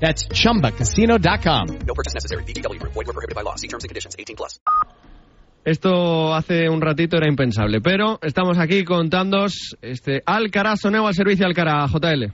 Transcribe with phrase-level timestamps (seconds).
[0.00, 1.66] That's chumbacasino.com.
[1.86, 2.42] No purchase necessary.
[2.44, 2.94] VGW Group.
[2.94, 3.56] Void were prohibited by law.
[3.56, 4.16] See terms and conditions.
[4.18, 4.60] 18 plus.
[5.62, 11.44] Esto hace un ratito era impensable, pero estamos aquí contándos este Alcaraz Soneo al servicio
[11.44, 12.32] Alcaraz JL.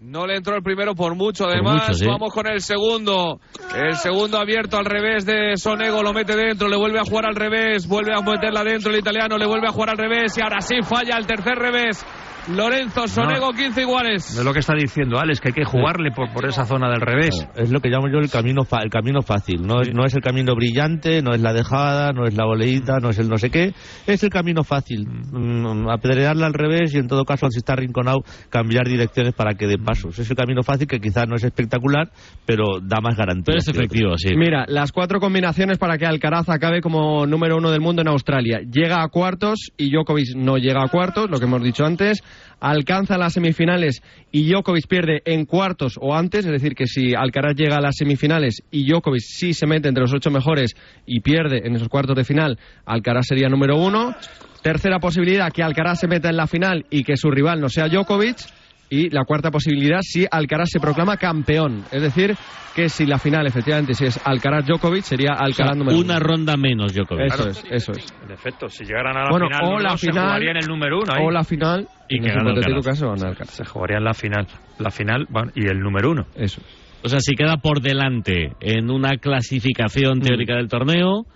[0.00, 1.88] No le entró el primero por mucho, además.
[1.88, 2.06] mucho, sí.
[2.06, 3.40] Vamos con el segundo.
[3.74, 7.34] El segundo abierto al revés de Sonego, lo mete dentro, le vuelve a jugar al
[7.34, 10.60] revés, vuelve a meterla dentro el italiano, le vuelve a jugar al revés y ahora
[10.60, 12.04] sí falla el tercer revés.
[12.54, 14.38] Lorenzo Sonego, 15 iguales.
[14.38, 17.00] Es lo que está diciendo Alex, que hay que jugarle por, por esa zona del
[17.00, 17.46] revés.
[17.56, 19.66] Es lo que llamo yo el camino fa- el camino fácil.
[19.66, 22.98] No es, no es el camino brillante, no es la dejada, no es la boleíta,
[23.00, 23.74] no es el no sé qué.
[24.06, 25.06] Es el camino fácil.
[25.06, 29.66] Mm, apedrearla al revés y en todo caso, si está arrinconado, cambiar direcciones para que
[29.66, 30.18] dé pasos.
[30.18, 32.10] Es el camino fácil que quizás no es espectacular,
[32.46, 33.44] pero da más garantía.
[33.44, 34.34] Pero es efectivo, sí.
[34.36, 38.60] Mira, las cuatro combinaciones para que Alcaraz acabe como número uno del mundo en Australia.
[38.70, 42.22] Llega a cuartos y Djokovic no llega a cuartos, lo que hemos dicho antes.
[42.60, 47.54] Alcanza las semifinales y Djokovic pierde en cuartos o antes, es decir, que si Alcaraz
[47.56, 50.74] llega a las semifinales y Djokovic sí se mete entre los ocho mejores
[51.06, 54.14] y pierde en esos cuartos de final, Alcaraz sería número uno.
[54.62, 57.88] Tercera posibilidad, que Alcaraz se meta en la final y que su rival no sea
[57.88, 58.38] Djokovic.
[58.90, 61.84] Y la cuarta posibilidad, si Alcaraz se proclama campeón.
[61.92, 62.34] Es decir,
[62.74, 66.20] que si la final, efectivamente, si es Alcaraz-Djokovic, sería Alcaraz número Una uno.
[66.26, 67.26] ronda menos, creo.
[67.26, 68.06] Eso es, eso es.
[68.24, 70.66] En efecto, si llegaran a la Bueno, final, o la dos, se final- jugarían el
[70.66, 71.22] número uno ahí.
[71.24, 73.50] O la final, Y en que hipotético caso, Alcaraz.
[73.50, 74.46] Se jugarían la final.
[74.78, 76.26] La final bueno, y el número uno.
[76.34, 76.62] Eso.
[77.02, 79.18] O sea, si queda por delante en una Mm.
[79.18, 81.26] clasificación teórica del torneo,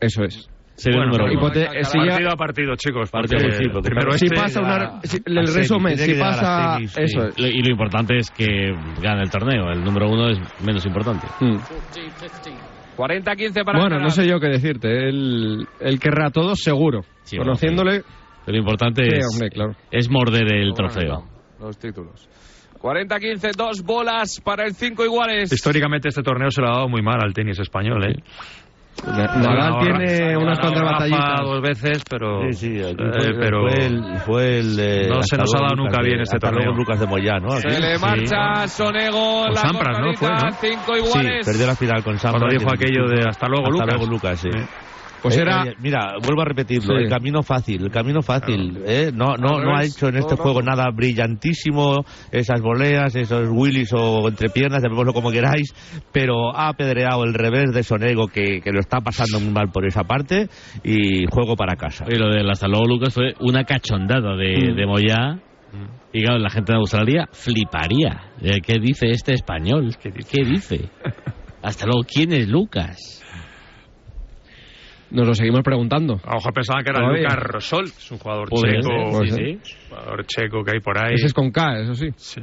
[0.00, 0.50] Eso es.
[0.76, 1.70] Sería el Bueno, número pero uno.
[1.70, 3.10] hipote- si ya- partido a partido, chicos.
[3.10, 3.82] Partido partido.
[3.82, 5.00] primero si este, pasa ya- una...
[5.02, 6.74] si- el resumen, si pasa...
[6.74, 7.00] semis, sí.
[7.02, 7.34] Eso es.
[7.38, 9.70] Y lo importante es que gane el torneo.
[9.70, 11.26] El número uno es menos importante.
[11.40, 11.56] Mm.
[12.96, 15.08] 40-15 para Bueno, no sé yo qué decirte.
[15.08, 17.00] Él, él querrá todo seguro.
[17.22, 18.02] Sí, Conociéndole...
[18.44, 19.72] Pero lo importante Sí, es, hombre, claro.
[19.90, 21.24] es morder el Bueno, trofeo.
[21.58, 22.28] no, Los títulos.
[22.78, 25.50] 40-15, dos bolas para el 5 iguales.
[25.50, 28.16] Históricamente este torneo se lo ha dado muy mal al tenis español, ¿eh?
[29.06, 31.40] Nadal tiene Rafa- unas cuantas batallitas.
[31.42, 32.40] dos veces, pero...
[32.50, 33.60] Sí, sí, aquí eh, fue, pero...
[33.68, 36.72] fue el, fue el, eh, No se nos ha dado nunca bien este torneo.
[36.72, 37.52] Lucas de Moyá, ¿no?
[37.52, 37.70] Aquí.
[37.70, 40.14] Se le marcha Sonego, Con la Sampras, ¿no?
[40.14, 40.52] Fue, ¿no?
[40.60, 41.46] cinco Sí, iguales.
[41.46, 42.42] perdió la final con Sampras.
[42.42, 43.88] Cuando dijo aquello de hasta luego, Hasta Lucas.
[43.98, 44.48] luego Lucas, sí.
[44.52, 44.58] Sí.
[45.24, 45.64] Pues Eh, era...
[45.66, 47.04] eh, mira, vuelvo a repetirlo, Sí.
[47.04, 49.10] el camino fácil, el camino fácil, ¿eh?
[49.12, 54.28] No, no, no ha hecho en este juego nada brillantísimo, esas voleas, esos Willys o
[54.28, 55.74] entrepiernas, llamémoslo como queráis,
[56.12, 59.86] pero ha apedreado el revés de Sonego que, que lo está pasando muy mal por
[59.86, 60.48] esa parte
[60.84, 62.04] y juego para casa.
[62.08, 64.76] Y lo del hasta luego, Lucas, fue una cachondada de, Mm.
[64.76, 65.38] de Moyá.
[66.12, 68.30] Y claro, la gente de Australia fliparía.
[68.40, 69.96] Eh, ¿Qué dice este español?
[70.00, 70.88] ¿Qué dice?
[71.62, 73.23] Hasta luego, ¿quién es Lucas?
[75.10, 76.20] Nos lo seguimos preguntando.
[76.24, 77.08] A lo mejor pensaban que era.
[77.08, 79.76] Lucas Rosol, es un jugador checo, ser, sí, sí.
[79.88, 81.14] jugador checo que hay por ahí.
[81.14, 82.08] Ese es con K, eso sí.
[82.16, 82.40] Sí.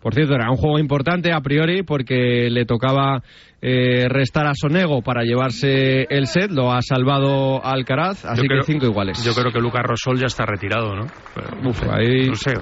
[0.00, 3.22] Por cierto, era un juego importante a priori porque le tocaba
[3.60, 6.50] eh, restar a Sonego para llevarse el set.
[6.50, 9.24] Lo ha salvado Alcaraz, así Yo creo- que cinco iguales.
[9.24, 11.06] Yo creo que Lucas Rosol ya está retirado, ¿no?
[11.34, 12.52] Pero, Uf, ahí- No sé.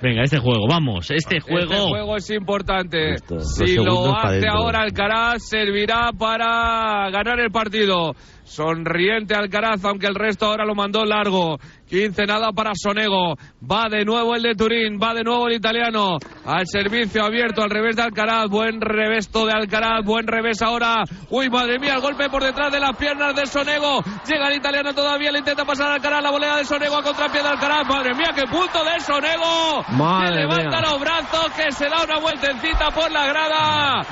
[0.00, 1.72] Venga, este juego, vamos, este juego.
[1.72, 3.16] Este juego es importante.
[3.40, 8.14] Si lo hace ahora Alcaraz, servirá para ganar el partido.
[8.48, 11.58] Sonriente Alcaraz, aunque el resto ahora lo mandó largo.
[11.88, 13.34] 15 nada para Sonego.
[13.62, 16.18] Va de nuevo el de Turín, va de nuevo el italiano.
[16.44, 18.48] Al servicio abierto, al revés de Alcaraz.
[18.48, 21.04] Buen revesto de Alcaraz, buen revés ahora.
[21.30, 24.02] Uy, madre mía, el golpe por detrás de las piernas de Sonego.
[24.26, 26.22] Llega el italiano todavía, le intenta pasar a Alcaraz.
[26.22, 27.86] La volea de Sonego a contrapié de Alcaraz.
[27.86, 29.84] Madre mía, qué punto de Sonego.
[29.90, 30.90] Madre que levanta mía.
[30.90, 34.02] los brazos, que se da una vueltecita por la grada.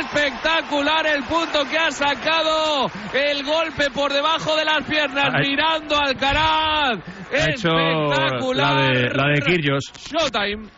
[0.00, 2.90] Espectacular el punto que ha sacado.
[3.12, 6.98] El golpe por debajo de las piernas, mirando a Alcaraz.
[7.32, 8.74] Ha hecho Espectacular.
[8.74, 9.78] la de, la de.
[10.10, 10.68] Showtime.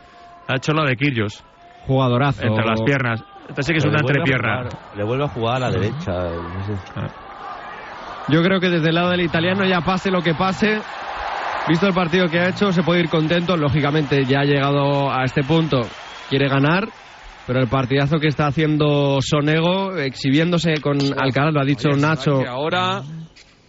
[0.48, 1.44] Ha hecho la de Kyrgios.
[1.86, 2.42] Jugadorazo.
[2.46, 3.22] Entre las piernas.
[3.48, 4.56] Este sí que es Le una entrepierna.
[4.64, 6.12] jugar- Le vuelve a jugar a la derecha.
[6.12, 6.72] no sé.
[8.28, 10.80] Yo creo que desde el lado del italiano ya pase lo que pase,
[11.68, 13.56] visto el partido que ha hecho, se puede ir contento.
[13.56, 15.82] Lógicamente ya ha llegado a este punto,
[16.28, 16.88] quiere ganar,
[17.46, 22.40] pero el partidazo que está haciendo Sonego, exhibiéndose con Alcaraz, lo ha dicho Oye, Nacho.
[22.48, 23.02] ahora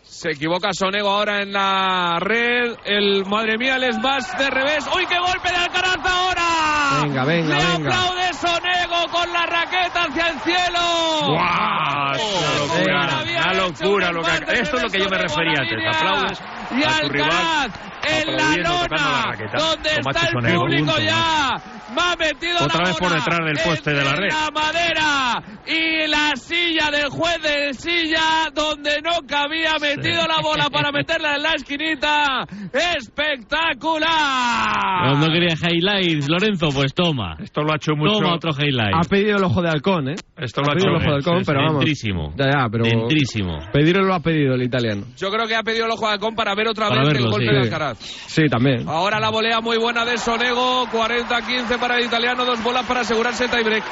[0.04, 2.76] se equivoca Sonego ahora en la red.
[2.86, 4.84] El madre mía, el smash de revés.
[4.96, 7.04] ¡Uy, qué golpe de Alcaraz ahora!
[7.04, 7.90] Venga, venga, Le venga.
[7.96, 10.80] aplaude Sonego con la raqueta hacia el cielo.
[11.28, 12.18] ¡Guau!
[12.20, 13.37] Oh, Había
[13.68, 14.32] locura, lo que
[14.62, 15.96] Esto es lo que yo me refería la antes.
[15.96, 16.40] Aplaudes
[16.72, 17.72] Y a tu rival
[18.08, 21.56] en la la lona, raqueta, donde está el público Punto, ya.
[21.98, 24.30] Va metido Otra la vez por detrás del poste de la red.
[24.30, 30.70] La madera y la silla del juez de silla donde no cabía metido la bola
[30.70, 32.46] para meterla en la esquinita.
[32.74, 35.18] ¡Espectacular!
[35.18, 37.38] No, quería highlights, Lorenzo, pues toma.
[37.40, 38.14] Esto lo ha hecho mucho.
[38.20, 38.94] Toma otro highlight.
[38.96, 40.16] Ha pedido el ojo de halcón, ¿eh?
[40.38, 40.88] Esto lo ha ha hecho.
[40.90, 41.80] el ojo de halcón, Sí, pero sí, vamos.
[41.80, 42.34] Dentrísimo.
[42.38, 43.57] Ya, ya, pero Dentrísimo.
[43.72, 45.04] Pedirlo lo ha pedido el italiano.
[45.18, 47.32] Yo creo que ha pedido el ojo de para ver otra Para vez verlo, el
[47.32, 47.54] golpe sí.
[47.54, 47.60] de.
[47.62, 47.98] Alcaraz.
[48.00, 48.88] Sí, también.
[48.88, 53.48] Ahora la volea muy buena de Sonego, 40-15 para el italiano, dos bolas para asegurarse
[53.48, 53.84] tiebreak.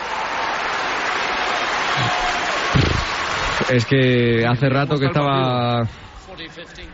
[3.69, 5.87] Es que hace rato que estaba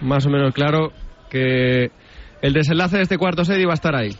[0.02, 0.92] más o menos claro
[1.30, 1.92] que
[2.42, 4.16] el desenlace de este cuarto set iba a estar ahí.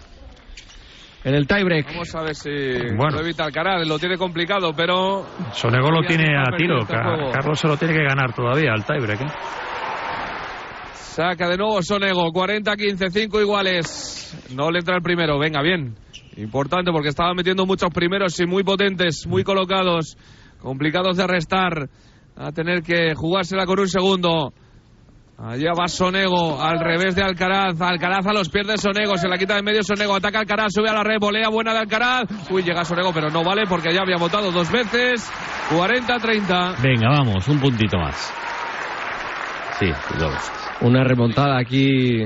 [1.24, 1.86] En el tiebreak.
[1.88, 2.50] Vamos a ver si
[2.96, 3.18] Bueno.
[3.18, 6.80] lo evita Alcaraz, lo tiene complicado, pero Sonego lo tiene a tiro.
[6.80, 6.94] este.
[6.96, 9.22] Carlos se lo tiene que ganar todavía al tiebreak.
[9.22, 9.28] ¿eh?
[10.94, 14.48] saca de nuevo Sonego, 40-15, 5 iguales.
[14.56, 15.96] No le entra el primero, venga, bien.
[16.38, 20.18] Importante porque estaba metiendo muchos primeros y muy potentes, muy colocados,
[20.60, 21.90] complicados de restar.
[22.38, 24.54] A tener que jugársela con un segundo.
[25.44, 27.82] Allá va Sonego, al revés de Alcaraz.
[27.82, 30.88] Alcaraz a los pies de Sonego, se la quita de medio Sonego, ataca Alcaraz, sube
[30.90, 32.26] a la red, volea buena de Alcaraz.
[32.52, 35.32] Uy, llega Sonego, pero no vale porque ya había votado dos veces.
[35.72, 36.82] 40-30.
[36.84, 38.32] Venga, vamos, un puntito más.
[39.80, 39.88] Sí,
[40.20, 40.52] dos.
[40.82, 42.24] Una remontada aquí.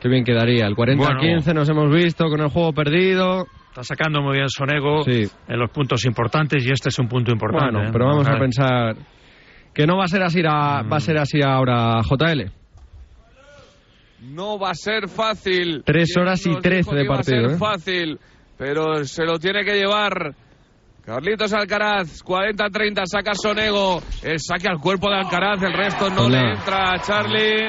[0.00, 0.66] Qué bien quedaría.
[0.66, 3.46] El 40-15 nos hemos visto con el juego perdido.
[3.68, 5.24] Está sacando muy bien Sonego Sí.
[5.46, 7.72] en los puntos importantes y este es un punto importante.
[7.72, 7.92] Bueno, ¿eh?
[7.92, 8.96] pero vamos a pensar
[9.74, 12.50] que no va a ser así, a- va a ser así ahora JL.
[14.34, 15.82] No va a ser fácil.
[15.84, 17.58] Tres ¿Quién horas y trece de que iba a partido, ser eh?
[17.58, 18.18] fácil,
[18.56, 20.34] pero se lo tiene que llevar.
[21.08, 26.42] Carlitos Alcaraz, 40-30, saca Sonego, el saque al cuerpo de Alcaraz, el resto no Hola.
[26.42, 27.66] le entra a Charlie.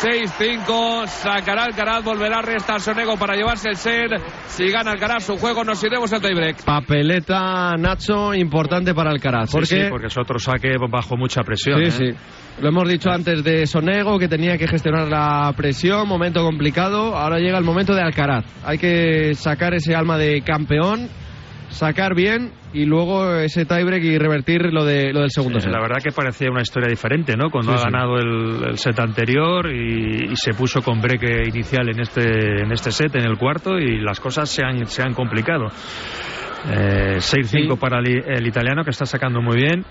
[0.00, 4.10] 6-5, sacará Alcaraz, volverá a restar Sonego para llevarse el set.
[4.46, 6.64] Si gana Alcaraz su juego, nos iremos al tiebreak.
[6.64, 9.50] Papeleta, Nacho, importante para Alcaraz.
[9.50, 11.80] Sí, Porque, sí, porque es otro saque bajo mucha presión.
[11.90, 12.12] sí, ¿eh?
[12.14, 12.18] sí.
[12.62, 17.14] Lo hemos dicho antes de Sonego, que tenía que gestionar la presión, momento complicado.
[17.14, 18.46] Ahora llega el momento de Alcaraz.
[18.64, 21.08] Hay que sacar ese alma de campeón,
[21.70, 25.72] sacar bien y luego ese tiebreak y revertir lo, de, lo del segundo Sí, set.
[25.72, 27.50] la verdad que parecía una historia diferente, ¿no?
[27.50, 27.84] Cuando Sí, ha sí.
[27.90, 32.70] ganado el, el set anterior y, y se puso con break inicial en este, en
[32.72, 35.66] este set, en el cuarto, y las cosas se han, se han complicado.
[36.68, 39.84] Eh, 6-5 para el, el italiano, que está sacando muy bien,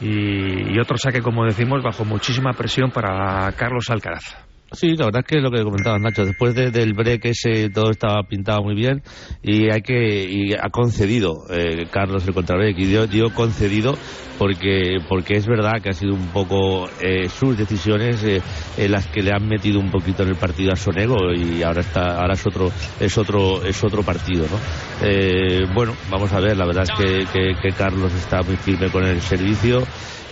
[0.00, 4.49] y, y otro saque, como decimos, bajo muchísima presión para Carlos Alcaraz.
[4.72, 7.90] Sí, la verdad es que lo que comentaba Nacho, después de- del break ese todo
[7.90, 9.02] estaba pintado muy bien
[9.42, 13.98] y hay que y ha concedido eh, Carlos el contrabreak y dio, dio concedido
[14.38, 18.40] porque porque es verdad que ha sido un poco eh, sus decisiones eh,
[18.88, 22.20] las que le han metido un poquito en el partido a Sonego y ahora está
[22.20, 22.68] ahora es otro
[23.00, 24.58] es otro es otro partido, ¿no?
[25.02, 28.88] Eh, bueno, vamos a ver, la verdad es que, que- que Carlos está muy firme
[28.90, 29.82] con el servicio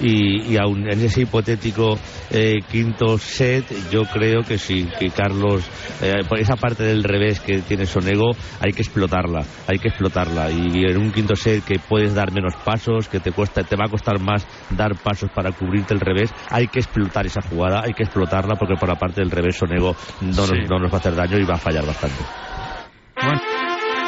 [0.01, 1.99] y, y aún en ese hipotético
[2.31, 5.65] eh, quinto set yo creo que sí que Carlos
[6.03, 10.51] eh, por esa parte del revés que tiene Sonego hay que explotarla hay que explotarla.
[10.51, 13.87] Y en un quinto set que puedes dar menos pasos que te cuesta te va
[13.87, 17.93] a costar más dar pasos para cubrirte el revés hay que explotar esa jugada hay
[17.95, 20.53] que explotarla porque por la parte del revés Sonego no, Sí.
[20.61, 22.17] nos, no nos va a hacer daño y va a fallar bastante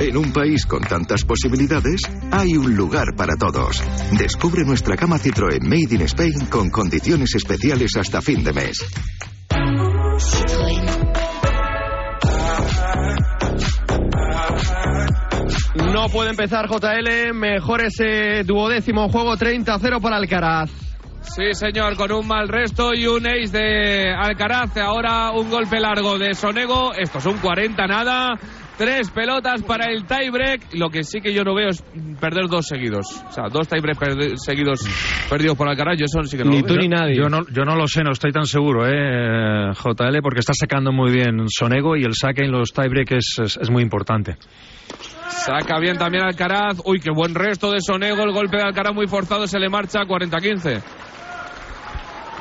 [0.00, 2.00] En un país con tantas posibilidades,
[2.30, 3.82] hay un lugar para todos.
[4.18, 8.84] Descubre nuestra cama Citroën Made in Spain con condiciones especiales hasta fin de mes.
[16.08, 17.34] puede empezar JL.
[17.34, 20.70] Mejor ese duodécimo juego 30-0 para Alcaraz.
[21.34, 24.76] Sí, señor, con un mal resto y un ace de Alcaraz.
[24.78, 26.94] Ahora un golpe largo de Sonego.
[26.94, 28.34] Esto es un 40 nada.
[28.78, 30.74] Tres pelotas para el tiebreak.
[30.74, 31.82] Lo que sí que yo no veo es
[32.20, 33.06] perder dos seguidos.
[33.28, 34.80] O sea, dos tiebreaks perdi- seguidos
[35.28, 35.98] perdidos por Alcaraz.
[35.98, 36.82] Yo eso sí que no Ni lo tú veo.
[36.82, 37.16] ni nadie.
[37.16, 39.72] Yo no, yo no lo sé, no estoy tan seguro, ¿eh?
[39.74, 43.58] JL, porque está sacando muy bien Sonego y el saque en los tiebreak es, es,
[43.60, 44.36] es muy importante.
[45.28, 46.78] Saca bien también Alcaraz.
[46.84, 48.22] Uy, qué buen resto de Sonego.
[48.24, 49.46] El golpe de Alcaraz muy forzado.
[49.46, 50.82] Se le marcha 40-15.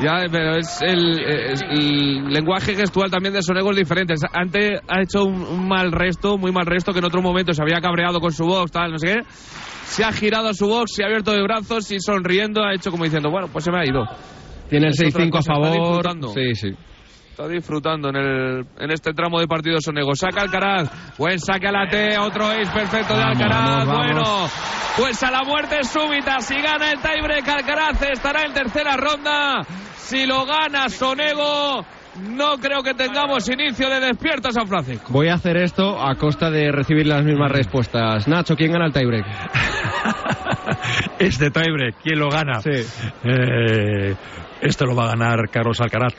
[0.01, 4.13] Ya, pero es el, es el lenguaje gestual también de Sonego es diferente.
[4.33, 7.61] Antes ha hecho un, un mal resto, muy mal resto, que en otro momento se
[7.61, 9.19] había cabreado con su box, tal, no sé qué.
[9.85, 12.91] Se ha girado a su box, se ha abierto de brazos y sonriendo ha hecho
[12.91, 14.03] como diciendo, bueno, pues se me ha ido.
[14.69, 16.33] Tiene el Es otra 6-5 a favor.
[16.33, 16.75] Sí, sí.
[17.35, 20.15] Está disfrutando en, el, en este tramo de partido Sonego.
[20.15, 21.17] Saca Alcaraz.
[21.17, 22.17] Buen saque a la T.
[22.17, 23.85] Otro ace perfecto de Alcaraz.
[23.85, 24.23] vamos, bueno,
[24.95, 26.39] pues a la muerte súbita.
[26.39, 29.63] Si gana el tiebreak, Alcaraz estará en tercera ronda.
[29.97, 31.85] Si lo gana Sonego,
[32.29, 35.11] no creo que tengamos inicio de despierta San Francisco.
[35.11, 38.29] Voy a hacer esto a costa de recibir las mismas respuestas.
[38.29, 39.25] Nacho, ¿quién gana el tiebreak?
[41.19, 42.61] Este tiebreak, ¿quién lo gana?
[42.61, 42.69] Sí.
[43.23, 44.15] Eh,
[44.61, 46.13] esto lo va a ganar Carlos Alcaraz.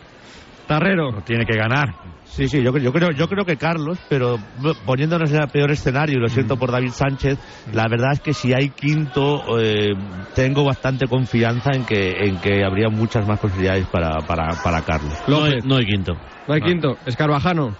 [0.67, 1.13] Tarrero.
[1.13, 1.95] Lo tiene que ganar.
[2.25, 4.37] Sí, sí, yo, creo- yo creo, yo creo que Carlos, pero
[4.85, 7.39] poniéndonos en el peor escenario, y lo siento por David Sánchez,
[7.73, 9.95] la verdad es que si hay quinto, eh,
[10.35, 15.15] tengo bastante confianza en que, en que habría muchas más posibilidades para, para, para Carlos.
[15.29, 16.13] No hay, no hay quinto.
[16.47, 16.97] No hay quinto.
[17.07, 17.75] Escarvajano.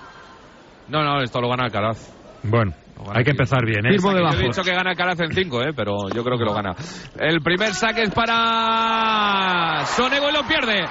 [0.89, 2.15] No, no, esto lo gana Alcaraz.
[2.45, 2.73] Bueno,
[3.13, 3.91] hay que empezar bien, ¿eh?
[3.91, 4.37] Firmo Yo debajo.
[4.39, 5.73] he dicho que gana Alcaraz en 5, ¿eh?
[5.77, 6.75] pero yo creo que lo gana.
[7.19, 10.85] El primer saque es para Sonego y lo pierde.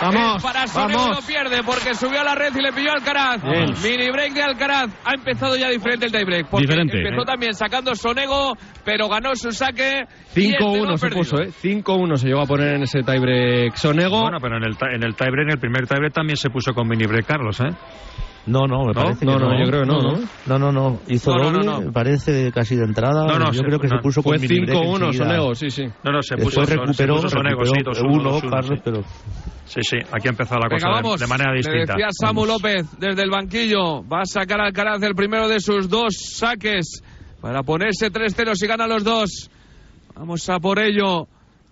[0.00, 1.16] Vamos, Sonego vamos.
[1.20, 3.42] lo pierde porque subió a la red y le pilló Alcaraz.
[3.82, 4.90] Mini break de Alcaraz.
[5.04, 6.48] Ha empezado ya diferente el tiebreak.
[6.48, 7.26] Porque Diferente, empezó ¿eh?
[7.26, 10.04] también sacando Sonego, pero ganó su saque.
[10.36, 11.18] y este no 5-1 ha se perdido.
[11.20, 11.48] puso, ¿eh?
[11.50, 13.74] 5-1 se llegó a poner en ese tiebreak.
[13.76, 14.22] Sonego.
[14.22, 16.86] Bueno, pero en el, en el tiebreak, en el primer tiebreak también se puso con
[16.88, 17.70] mini break Carlos, ¿eh?
[18.48, 18.92] No, no, me ¿No?
[18.94, 20.18] parece No, que no, yo creo que no, ¿no?
[20.46, 21.00] No, no, no.
[21.08, 21.92] Hizo No, no, no, doble, no.
[21.92, 23.26] parece casi de entrada.
[23.26, 23.96] No, no, yo se- creo que no.
[23.96, 25.24] se puso Fue con break 5-1 enseguida.
[25.24, 25.84] Sonego, sí, sí.
[26.02, 28.42] No, no, se puso, Después recuperó, se puso Sonego, sí, recuperó dos uno, uno, dos
[28.42, 28.82] uno, Carlos, sí.
[28.84, 29.02] pero
[29.66, 31.20] Sí, sí, aquí ha empezado la Venga, cosa de- vamos.
[31.20, 31.92] de, manera Le distinta.
[31.92, 34.02] decía Samu López desde el banquillo.
[34.08, 37.02] Va a sacar a Alcaraz el primero de sus dos saques
[37.42, 39.50] para ponerse 3-0 si gana los dos.
[40.14, 41.26] Vamos a por ello.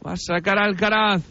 [0.07, 1.23] Va a sacar a Alcaraz.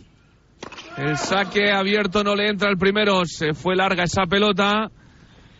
[0.97, 3.21] El saque abierto no le entra el primero.
[3.25, 4.89] Se fue larga esa pelota.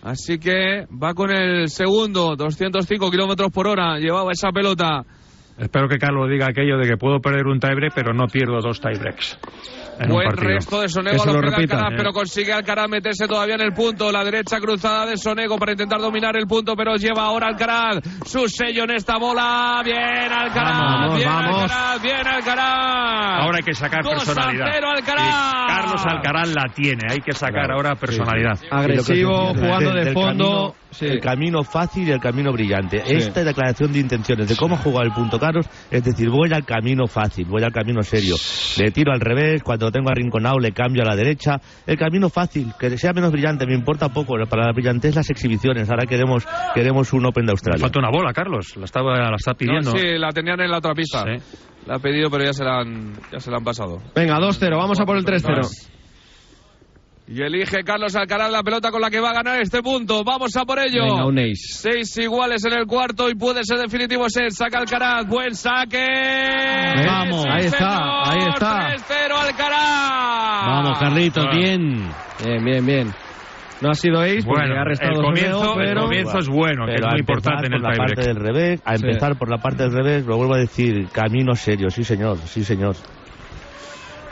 [0.05, 2.35] Así que va con el segundo.
[2.35, 3.97] 205 kilómetros por hora.
[3.97, 5.03] Llevaba esa pelota.
[5.57, 8.79] Espero que Carlos diga aquello de que puedo perder un tiebreak, pero no pierdo dos
[8.79, 9.39] tiebreaks.
[9.97, 10.47] En un Buen partido.
[10.49, 11.75] resto de Sonego, lo repita.
[11.75, 11.95] Alcaraz, Eh.
[11.97, 14.11] pero consigue Alcaraz meterse todavía en el punto.
[14.11, 18.47] La derecha cruzada de Sonego para intentar dominar el punto, pero lleva ahora Alcaraz su
[18.49, 19.81] sello en esta bola.
[19.85, 19.97] Bien
[20.31, 21.61] Alcaraz, Vamos, bien vamos.
[21.63, 23.41] Alcaraz, bien Alcaraz.
[23.41, 24.65] Ahora hay que sacar 2 a personalidad.
[24.73, 25.27] 0 Alcaraz.
[25.27, 28.59] Y Carlos Alcaraz la tiene, hay que sacar ahora personalidad.
[28.71, 30.45] Agresivo, jugando de fondo.
[30.45, 31.05] camino- Sí.
[31.05, 33.03] El camino fácil y el camino brillante.
[33.05, 33.15] Sí.
[33.15, 37.05] Esta declaración de intenciones de cómo jugar el punto Carlos, es decir, voy al camino
[37.07, 38.35] fácil, voy al camino serio.
[38.77, 41.59] Le tiro al revés, cuando lo tengo arrinconado le cambio a la derecha.
[41.85, 44.35] El camino fácil, que sea menos brillante, me importa poco.
[44.49, 45.89] Para la brillantez las exhibiciones.
[45.89, 47.81] Ahora queremos queremos un Open de Australia.
[47.81, 48.75] falta una bola, Carlos.
[48.77, 49.91] La estaba la está pidiendo.
[49.91, 51.23] No, sí, la tenían en la otra pista.
[51.23, 51.59] Sí.
[51.85, 54.01] La ha pedido, pero ya se la han, ya se la han pasado.
[54.15, 54.77] Venga, 2-0.
[54.77, 55.94] Vamos a por el 3-0.
[57.27, 60.24] Y elige Carlos Alcaraz la pelota con la que va a ganar este punto.
[60.24, 61.03] Vamos a por ello.
[61.03, 61.55] Venga, un ace.
[61.55, 64.51] Seis iguales en el cuarto y puede ser definitivo ser.
[64.51, 65.25] Saca Alcaraz.
[65.27, 66.05] Buen saque.
[67.08, 67.41] Vamos.
[67.44, 68.96] Sí, Ahí está, ahí está.
[68.96, 70.65] 3-0 Alcaraz.
[70.67, 71.55] Vamos, Carlitos, Ah.
[71.55, 72.10] bien.
[72.44, 73.13] Bien, bien, bien.
[73.82, 76.01] No ha sido ace porque Bueno, ha restado el comienzo, Sonego, el pero...
[76.03, 78.27] comienzo es bueno, que Pero es muy importante en el la parte tiebreak.
[78.27, 79.05] del revés, a Sí.
[79.05, 82.63] empezar por la parte del revés, lo vuelvo a decir, camino serio, sí señor, sí
[82.63, 82.96] señor.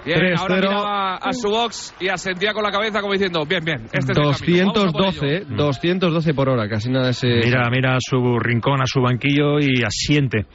[0.06, 0.36] Bien, 3-0.
[0.40, 4.00] ahora miraba a su box y asentía con la cabeza como diciendo, bien, bien, este
[4.00, 4.74] es el camino.
[4.74, 5.36] Vamos a por 212, ello.
[5.38, 5.56] ¿eh?
[5.56, 7.28] 212 por hora, casi nada ese...
[7.44, 10.46] Mira, mira a su rincón, a su banquillo y asiente.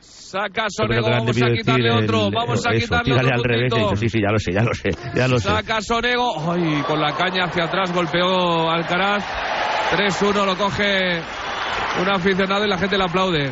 [0.00, 3.72] Saca Sonego, vamos a quitarle otro, el- vamos a eso, quitarle otro al revés.
[3.74, 5.48] dice, sí, sí, ya lo sé, ya lo sé, ya lo sé.
[5.48, 6.52] Saca Sonego.
[6.52, 9.24] Ay, con la caña hacia atrás golpeó Alcaraz.
[9.90, 11.18] 3-1 lo coge
[12.02, 13.50] un aficionado y la gente le aplaude.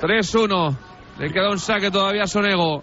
[0.00, 0.76] 3-1.
[1.18, 2.82] Le queda un saque todavía a Sonego.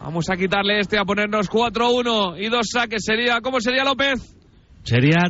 [0.00, 3.04] Vamos a quitarle este, a ponernos 4-1 y dos saques.
[3.04, 4.36] Sería, ¿Cómo sería López?
[4.82, 5.28] Sería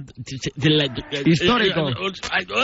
[1.26, 1.88] Histórico.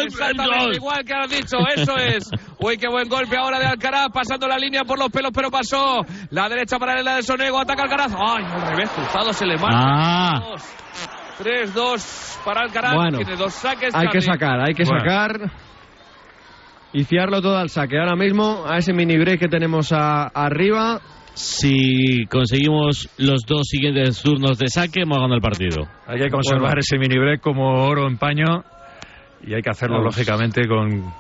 [0.07, 2.31] Exactamente igual que has dicho, eso es.
[2.61, 6.01] Uy, qué buen golpe ahora de Alcaraz, pasando la línea por los pelos, pero pasó.
[6.31, 8.13] La derecha paralela de Sonego, ataca Alcaraz.
[8.17, 9.79] Ay, al revés, cruzado, se le marca.
[9.79, 10.55] Ah.
[11.39, 12.95] 3-2 para Alcaraz.
[12.95, 13.95] Bueno, Tiene dos saques.
[13.95, 15.01] Hay que sacar, hay que Bueno.
[15.01, 15.53] sacar.
[16.93, 17.99] Y fiarlo todo al saque.
[17.99, 21.01] Ahora mismo, a ese mini break que tenemos a- arriba.
[21.35, 25.87] Si conseguimos los dos siguientes turnos de saque, hemos ganado el partido.
[26.07, 26.81] Hay que conservar Bueno.
[26.81, 28.65] ese mini break como oro en paño
[29.47, 30.17] y hay que hacerlo Vamos.
[30.17, 31.13] lógicamente con,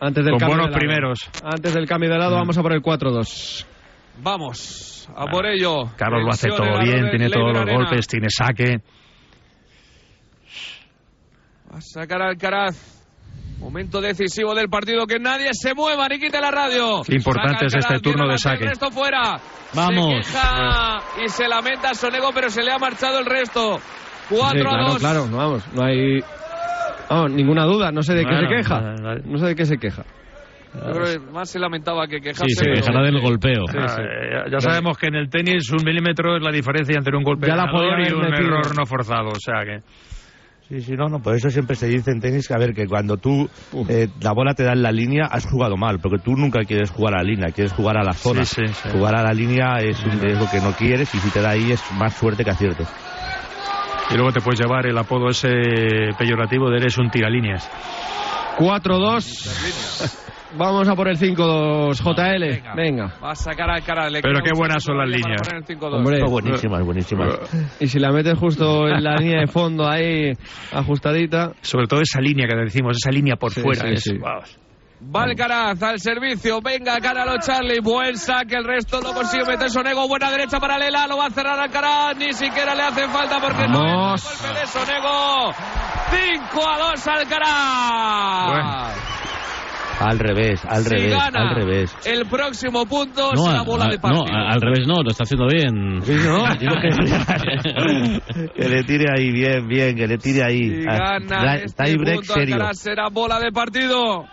[0.00, 1.18] Antes del con buenos de primeros.
[1.42, 3.66] Antes del cambio de lado, vamos a por el 4-2.
[4.22, 5.90] Vamos, a por ello.
[5.96, 7.78] Carlos lo hace todo bien, tiene todos los Arena.
[7.78, 8.76] golpes, tiene saque.
[11.72, 12.97] Va a sacar Alcaraz.
[13.58, 15.06] Momento decisivo del partido.
[15.06, 17.02] Que nadie se mueva ni quite la radio.
[17.06, 18.64] Qué importante Saca es este turno de saque.
[18.64, 19.38] El resto fuera.
[19.74, 20.26] Vamos.
[20.26, 23.80] Se queja y se lamenta Sonego, pero se le ha marchado el resto.
[24.30, 24.98] 4 Sí, a claro, 2.
[24.98, 26.20] claro, no, vamos, no hay
[27.08, 28.80] vamos, ninguna duda, no sé de qué Bueno, se queja.
[29.24, 30.04] No sé de qué se queja.
[30.74, 32.44] Yo creo que más se lamentaba que quejarse.
[32.48, 33.64] Sí, se quejará del golpeo.
[33.74, 37.22] Ah, eh, ya sabemos que en el tenis un milímetro es la diferencia entre un
[37.24, 38.48] golpe Ya la y un metido.
[38.48, 39.28] error no forzado.
[39.30, 39.80] O sea que.
[40.68, 42.86] Sí, sí, no, no, por eso siempre se dice en tenis que, a ver, que
[42.86, 43.48] cuando tú
[43.88, 46.90] eh, la bola te da en la línea, has jugado mal, porque tú nunca quieres
[46.90, 48.44] jugar a la línea, quieres jugar a la zona.
[48.44, 48.90] Sí, sí, sí.
[48.92, 51.50] Jugar a la línea es, un- es lo que no quieres y si te da
[51.52, 52.84] ahí es más suerte que acierto.
[54.10, 55.48] Y luego te puedes llevar el apodo ese
[56.18, 57.66] peyorativo de eres un tiralíneas.
[58.58, 60.24] 4-2.
[60.56, 62.74] Vamos a por el 5-2, JL.
[62.74, 63.12] Venga.
[63.22, 64.10] Va a sacar Alcaraz.
[64.10, 65.42] le Pero qué buenas son las líneas.
[65.42, 65.94] poner el 5-2.
[65.94, 66.20] Hombre.
[66.28, 67.38] Buenísimas, buenísimas.
[67.80, 70.32] Y si la metes justo en la línea de fondo ahí,
[70.72, 71.52] ajustadita.
[71.60, 73.86] Sobre todo esa línea que decimos, esa línea por Sí, fuera.
[73.88, 74.18] sí, es- sí.
[74.18, 74.58] vamos.
[75.14, 76.60] Va Alcaraz al servicio.
[76.60, 77.78] Venga, Caralo Charlie.
[77.80, 78.56] Buen saque.
[78.56, 80.08] El resto lo consigue meter Sonego.
[80.08, 81.06] Buena derecha paralela.
[81.06, 82.16] Lo va a cerrar Alcaraz.
[82.16, 85.52] Ni siquiera le hace falta porque no es el golpe de Sonego.
[86.10, 89.07] 5 a 2 Alcaraz.
[90.00, 91.96] Al revés, al Si revés, gana al revés.
[92.06, 94.26] El próximo punto No, será bola a- de no, partido.
[94.36, 96.00] a- al revés no, lo está haciendo bien.
[96.02, 96.44] Sí, ¿no?
[96.58, 100.82] Que, que le tire ahí, bien, bien, que le tire ahí.
[100.82, 102.56] Si Ah, gana da- este punto serio.
[102.74, 104.26] Será bola de partido.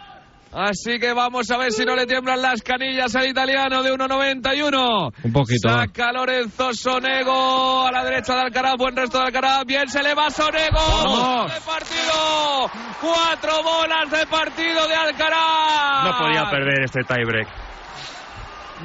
[0.58, 5.12] Así que vamos a ver si no le tiemblan las canillas al italiano de 1.91.
[5.24, 5.68] Un poquito.
[5.68, 5.82] va.
[5.82, 10.14] Saca Lorenzo Sonego a la derecha de Alcaraz, buen resto de Alcaraz, bien se le
[10.14, 10.80] va Sonego.
[10.80, 11.54] Vamos.
[11.54, 16.06] De partido, cuatro bolas de partido de Alcaraz.
[16.06, 17.65] No podía perder este tiebreak.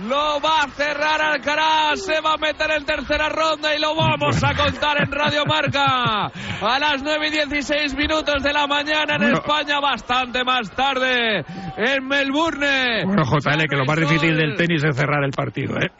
[0.07, 4.43] Lo va a cerrar Alcaraz, se va a meter en tercera ronda y lo vamos
[4.43, 6.27] a contar en Radio Marca.
[6.27, 9.39] A las 9 y 16 minutos de la mañana en Bueno.
[9.39, 11.45] España, bastante más tarde
[11.77, 13.05] en Melbourne.
[13.05, 15.91] Bueno, JL, que lo más difícil del tenis es cerrar el partido, ¿eh?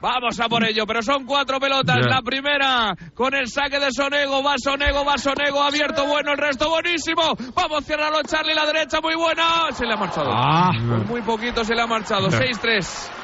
[0.00, 2.06] Vamos a por ello, pero son cuatro pelotas.
[2.06, 6.70] La primera con el saque de Sonego, va Sonego, va Sonego, abierto bueno, el resto
[6.70, 7.34] buenísimo.
[7.54, 9.70] Vamos, ciérralo Charlie, la derecha muy buena.
[9.72, 10.30] Se le ha marchado.
[10.32, 10.70] Ah.
[10.72, 12.30] Por muy poquito se le ha marchado.
[12.30, 12.38] Ya.
[12.38, 13.19] 6-3.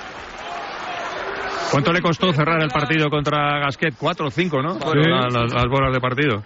[1.70, 3.94] ¿Cuánto le costó cerrar el partido contra Gasquet?
[3.98, 4.78] ¿Cuatro o cinco, no?
[4.78, 6.42] La- las, las bolas de partido.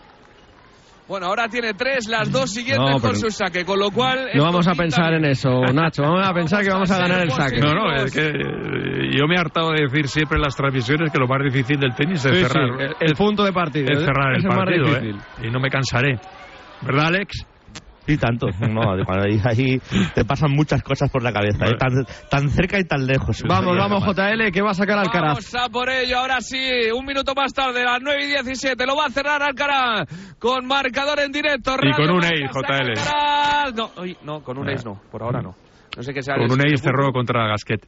[1.06, 4.28] Bueno, ahora tiene tres, las dos siguientes No, con su saque, con lo cual...
[4.32, 6.02] No vamos a pensar en eso, Nacho.
[6.04, 7.58] Vamos a pensar que vamos a ganar el saque.
[7.58, 11.10] No, no, es que eh, yo me he hartado de decir siempre en las transmisiones
[11.12, 13.92] que lo más difícil del tenis es Sí, cerrar, sí, el- el punto de partido.
[13.92, 15.16] es cerrar el Ese es más partido, difícil.
[15.16, 15.46] ¿eh?
[15.48, 16.16] Y no me cansaré.
[16.82, 17.44] ¿Verdad, Alex?
[18.10, 18.46] Sí, tanto.
[18.68, 19.80] No, cuando ahí, ahí
[20.14, 21.76] te pasan muchas cosas por la cabeza, ¿eh?
[21.78, 23.42] tan, tan cerca y tan lejos.
[23.46, 25.34] Vamos, vamos, JL, que va a sacar Alcaraz.
[25.34, 26.58] Vamos a por ello, ahora sí,
[26.92, 30.08] un minuto más tarde, a las 9 y 17, lo va a cerrar Alcaraz
[30.40, 31.76] con marcador en directo.
[31.82, 32.90] Y con un ace, JL.
[32.98, 33.74] Alcaraz.
[33.76, 34.72] No, uy, no, con un Ah.
[34.74, 35.54] ace no, por ahora no.
[35.96, 37.86] No sé qué sea Con un ace cerró contra Gasquet.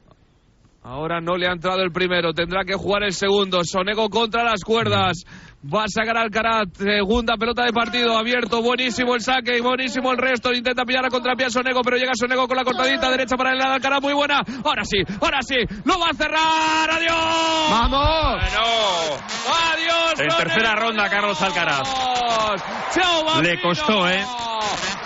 [0.85, 3.61] Ahora no le ha entrado el primero, tendrá que jugar el segundo.
[3.62, 5.24] Sonego contra las cuerdas.
[5.62, 10.53] Va a sacar Alcaraz, segunda pelota de partido, abierto, buenísimo el saque, buenísimo el resto.
[10.53, 13.59] Intenta pillar a contrapié a Sonego, pero llega Sonego con la cortadita derecha para el
[13.59, 14.42] lado de Alcaraz, muy buena.
[14.64, 16.90] Ahora sí, ahora sí, lo va a cerrar.
[16.90, 17.70] ¡Adiós!
[17.70, 18.40] ¡Vamos!
[18.42, 18.64] Bueno,
[19.72, 20.11] adiós.
[20.11, 20.37] En Sonego.
[20.37, 21.83] tercera ronda, Carlos Alcaraz.
[22.92, 23.62] Chao, Le bambino.
[23.62, 24.25] costó, ¿eh?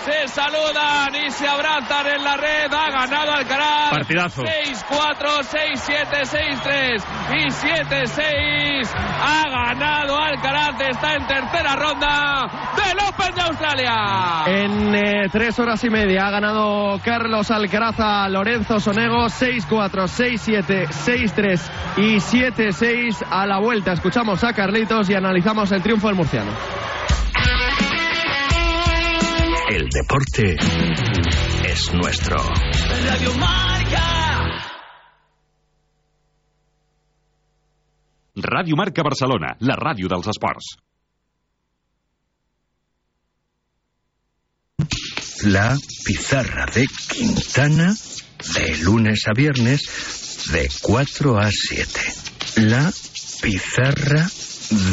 [0.05, 2.73] Se saludan y se abrazan en la red.
[2.73, 3.89] Ha ganado Alcaraz.
[3.91, 4.41] Partidazo.
[4.43, 7.03] 6-4, 6-7, 6-3
[7.35, 8.89] y 7-6.
[8.95, 10.46] Ha ganado Alcaraz.
[10.89, 14.43] Está en tercera ronda del Open de Australia.
[14.45, 19.67] En eh, tres horas y media ha ganado Carlos Alcaraz a Lorenzo Sonego 6-4,
[20.07, 21.61] 6-7, 6-3
[21.97, 23.91] y 7-6 a la vuelta.
[23.91, 26.51] Escuchamos a Carlitos y analizamos el triunfo del murciano.
[29.69, 30.55] El deporte
[31.65, 32.37] es nuestro.
[33.05, 34.26] Radio Marca.
[38.37, 40.75] Ràdio Marca Barcelona, la ràdio dels esports.
[45.47, 47.91] La pizarra de Quintana
[48.53, 49.85] de lunes a viernes
[50.51, 52.67] de 4 a 7.
[52.69, 52.83] La
[53.41, 54.25] pizarra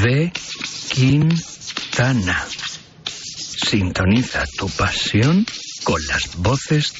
[0.04, 1.52] de Quintana.
[1.94, 2.46] Quintana.
[3.04, 5.46] Sintoniza tu pasión
[5.84, 6.92] con las voces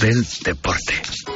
[0.00, 1.35] del deporte.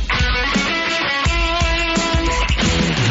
[2.71, 3.10] Thank you.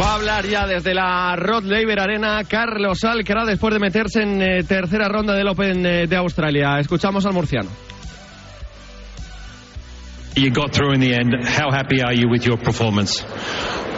[0.00, 4.40] Va a hablar ya desde la Rod Laver Arena Carlos Alcaraz después de meterse en
[4.40, 6.78] eh, tercera ronda del Open eh, de Australia.
[6.78, 7.68] Escuchamos al murciano.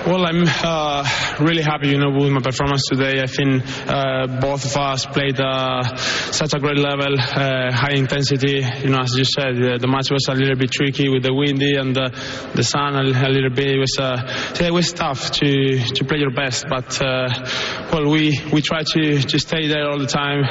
[0.05, 3.21] Well, I'm uh, really happy, you know, with my performance today.
[3.21, 8.67] I think uh, both of us played uh, such a great level, uh, high intensity.
[8.83, 11.77] You know, as you said, the match was a little bit tricky with the windy
[11.77, 12.11] and the,
[12.53, 13.77] the sun a, a little bit.
[13.77, 17.29] It was, uh, it was tough to to play your best, but uh,
[17.93, 20.43] well, we we tried to to stay there all the time.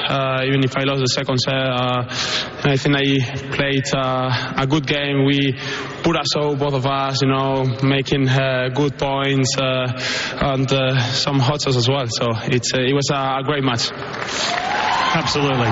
[0.48, 3.20] Even if I lost the second set, I think I
[3.52, 5.26] played a good game.
[5.26, 5.60] We
[6.04, 9.88] put us all, both of us, you know, making uh, good points uh,
[10.42, 12.08] and uh, some hot shots as well.
[12.08, 13.92] So it's, uh, it was a great match.
[15.14, 15.68] Absolutely.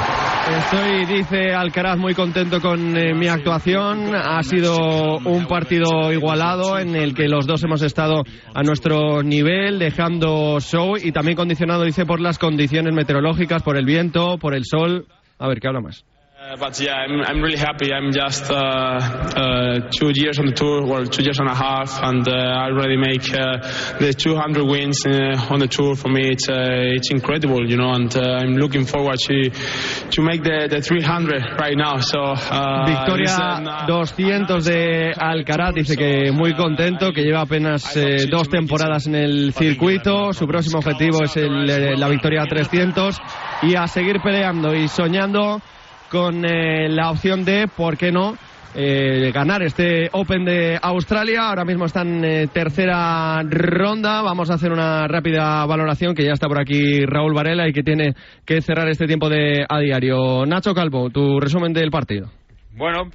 [0.50, 4.14] Estoy, dice Alcaraz, muy contento con eh, mi actuación.
[4.14, 9.80] Ha sido un partido igualado en el que los dos hemos estado a nuestro nivel,
[9.80, 14.66] dejando show y también condicionado, dice, por las condiciones meteorológicas, por el viento, por el
[14.66, 15.08] sol.
[15.38, 16.04] A ver, ¿qué habla más?
[16.50, 17.94] Uh, but yeah, I'm, I'm really happy.
[17.94, 22.02] I'm just uh, uh, two years on the tour, well, two years and a half,
[22.02, 23.62] and uh, I already make uh,
[24.00, 25.96] the 200 wins uh, on the tour.
[25.96, 30.22] For me, it's uh, it's incredible, you know, and uh, I'm looking forward to to
[30.24, 32.00] make the, the 300 right now.
[32.00, 38.26] So uh, Victoria uh, 200 de Alcaraz, dice que muy contento, que lleva apenas eh,
[38.26, 40.34] dos temporadas en el circuito.
[40.34, 43.22] Su próximo objetivo es el, eh, la victoria 300
[43.62, 45.62] y a seguir peleando y soñando
[46.10, 48.36] con eh, la opción de, ¿por qué no?
[48.76, 51.50] eh, ganar este Open de Australia.
[51.50, 54.22] Ahora mismo está en eh, tercera ronda.
[54.22, 57.84] Vamos a hacer una rápida valoración que ya está por aquí Raúl Varela y que
[57.84, 58.14] tiene
[58.46, 60.46] que cerrar este tiempo de a diario.
[60.46, 62.39] Nacho Calvo, tu resumen del partido.
[62.72, 63.10] Bueno,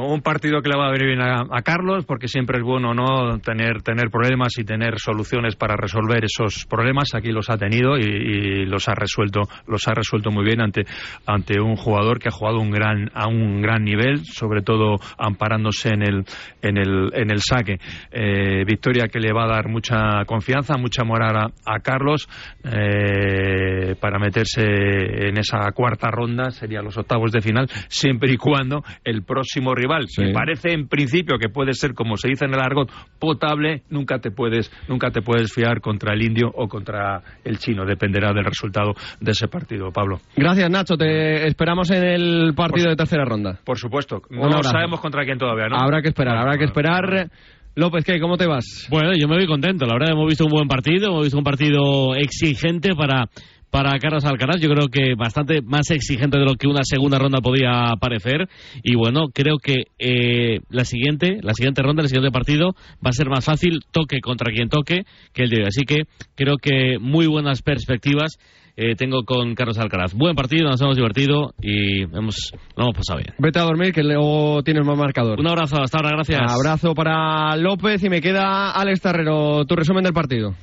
[0.00, 2.94] un partido que le va a venir bien a, a Carlos, porque siempre es bueno
[2.94, 7.08] no tener tener problemas y tener soluciones para resolver esos problemas.
[7.12, 10.84] Aquí los ha tenido y, y los ha resuelto los ha resuelto muy bien ante
[11.26, 15.88] ante un jugador que ha jugado un gran a un gran nivel, sobre todo amparándose
[15.88, 16.24] en el
[16.62, 17.78] en el en el saque.
[18.12, 22.28] Eh, victoria que le va a dar mucha confianza, mucha moral a, a Carlos
[22.62, 28.83] eh, para meterse en esa cuarta ronda, sería los octavos de final, siempre y cuando
[29.04, 32.60] el próximo rival, que parece en principio que puede ser, como se dice en el
[32.60, 37.58] argot, potable, nunca te puedes, nunca te puedes fiar contra el indio o contra el
[37.58, 40.20] chino, dependerá del resultado de ese partido, Pablo.
[40.36, 40.96] Gracias, Nacho.
[40.96, 43.58] Te esperamos en el partido de tercera ronda.
[43.64, 45.76] Por supuesto, no sabemos contra quién todavía, ¿no?
[45.76, 47.30] Habrá que esperar, habrá que esperar.
[47.76, 48.20] López, ¿qué?
[48.20, 48.86] ¿Cómo te vas?
[48.88, 49.84] Bueno, yo me voy contento.
[49.84, 53.28] La verdad, hemos visto un buen partido, hemos visto un partido exigente para,
[53.74, 54.60] para Carlos Alcaraz.
[54.60, 58.48] Yo creo que bastante más exigente de lo que una segunda ronda podía parecer.
[58.84, 63.12] Y bueno, creo que eh, la siguiente, la siguiente ronda, el siguiente partido va a
[63.12, 65.64] ser más fácil, toque contra quien toque, que el de hoy.
[65.66, 66.04] Así que
[66.36, 68.38] creo que muy buenas perspectivas.
[68.76, 70.14] eh, tengo con Carlos Alcaraz.
[70.14, 73.34] Buen partido, nos hemos divertido y hemos, lo hemos pasado bien.
[73.38, 75.40] Vete a dormir, que luego tienes más marcador.
[75.40, 76.40] Un abrazo, hasta ahora, gracias.
[76.42, 79.64] Abrazo para López y me queda Alex Tarrero.
[79.64, 80.54] Tu resumen del partido.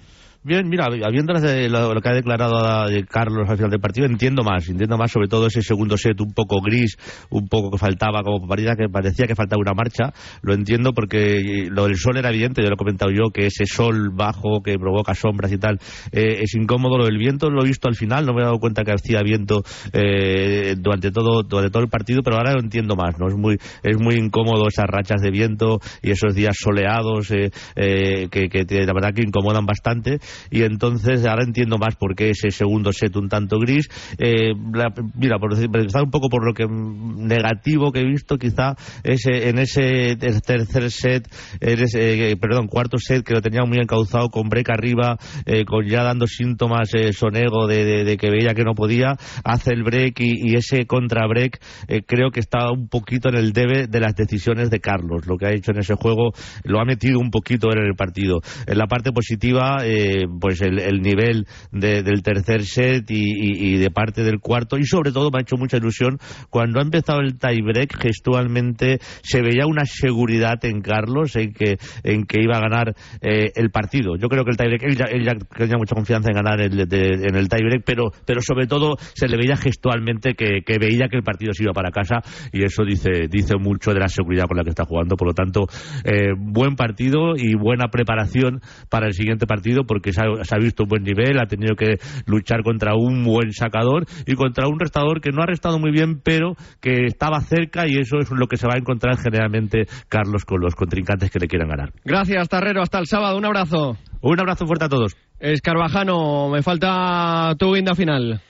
[0.43, 4.67] Bien, mira, habiendo lo, que ha declarado de Carlos al final del partido, entiendo más,
[4.67, 6.97] entiendo más sobre todo ese segundo set un poco gris,
[7.29, 11.67] un poco que faltaba, como parecía que parecía que faltaba una marcha, lo entiendo porque
[11.69, 14.79] lo del sol era evidente, yo lo he comentado yo, que ese sol bajo que
[14.79, 15.77] provoca sombras y tal,
[16.11, 18.57] eh, es incómodo, lo del viento lo he visto al final, no me he dado
[18.57, 19.61] cuenta que hacía viento
[19.93, 23.27] eh, durante todo durante todo el partido, pero ahora lo entiendo más, ¿no?
[23.27, 28.27] Es muy es muy incómodo esas rachas de viento y esos días soleados eh, eh,
[28.31, 32.51] que, que la verdad que incomodan bastante y entonces ahora entiendo más por qué ese
[32.51, 33.89] segundo set un tanto gris.
[34.17, 38.37] Eh, la- mira, por empezar un poco por lo que mm, negativo que he visto,
[38.37, 41.27] quizá ese, en ese ter- tercer set,
[41.59, 45.65] en ese, eh, perdón, cuarto set que lo tenía muy encauzado con break arriba, eh,
[45.65, 50.19] con ya dando síntomas eh, sonego de que veía que no podía, hace el break
[50.19, 53.99] y, y ese contra break eh, creo que está un poquito en el debe de
[53.99, 55.25] las decisiones de Carlos.
[55.27, 56.31] Lo que ha hecho en ese juego
[56.63, 58.41] lo ha metido un poquito en el partido.
[58.67, 63.91] En la parte positiva, eh, pues el, el nivel de- del tercer set y, de
[63.91, 66.17] parte del cuarto y sobre todo me ha hecho mucha ilusión
[66.49, 72.25] cuando ha empezado el tiebreak gestualmente se veía una seguridad en Carlos en que en
[72.25, 74.15] que iba a ganar eh, el partido.
[74.17, 76.87] Yo creo que el tiebreak él ya, él ya tenía mucha confianza en ganar el,
[76.87, 81.07] de- en el tiebreak, pero pero sobre todo se le veía gestualmente que, que veía
[81.09, 84.45] que el partido se iba para casa y eso dice dice mucho de la seguridad
[84.45, 85.15] con la que está jugando.
[85.15, 85.67] Por lo tanto,
[86.03, 90.57] eh, buen partido y buena preparación para el siguiente partido porque se ha, se ha
[90.57, 94.79] visto un buen nivel, ha tenido que luchar contra un buen sacador y contra un
[94.79, 98.47] restador que no ha restado muy bien, pero que estaba cerca y eso es lo
[98.47, 101.91] que se va a encontrar generalmente Carlos con los contrincantes que le quieran ganar.
[102.03, 102.81] Gracias, Tarrero.
[102.81, 103.37] Hasta el sábado.
[103.37, 103.97] Un abrazo.
[104.21, 105.15] Un abrazo fuerte a todos.
[105.39, 108.41] Escarvajano, me falta tu guinda final.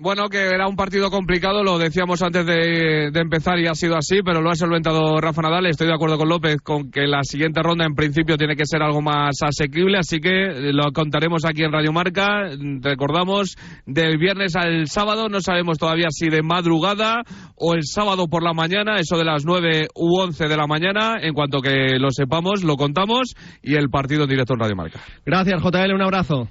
[0.00, 4.20] Bueno, que era un partido complicado, lo decíamos antes de, empezar y ha sido así,
[4.24, 5.66] pero lo ha solventado Rafa Nadal.
[5.66, 8.80] Estoy de acuerdo con López con que la siguiente ronda en principio tiene que ser
[8.80, 12.48] algo más asequible, así que lo contaremos aquí en Radio Marca.
[12.80, 13.56] Recordamos,
[13.86, 17.22] del viernes al sábado, no sabemos todavía si de madrugada
[17.56, 21.16] o el sábado por la mañana, eso de las 9 u 11 de la mañana.
[21.20, 25.00] En cuanto que lo sepamos, lo contamos y el partido en directo en Radio Marca.
[25.26, 25.92] Gracias, JL.
[25.92, 26.48] Un abrazo.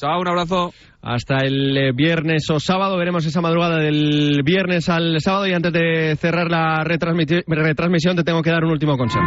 [0.00, 0.72] Chao, un abrazo.
[1.02, 5.74] Hasta el eh, viernes o sábado, veremos esa madrugada del viernes al sábado y antes
[5.74, 9.26] de cerrar la retransmisión te tengo que dar un último consejo.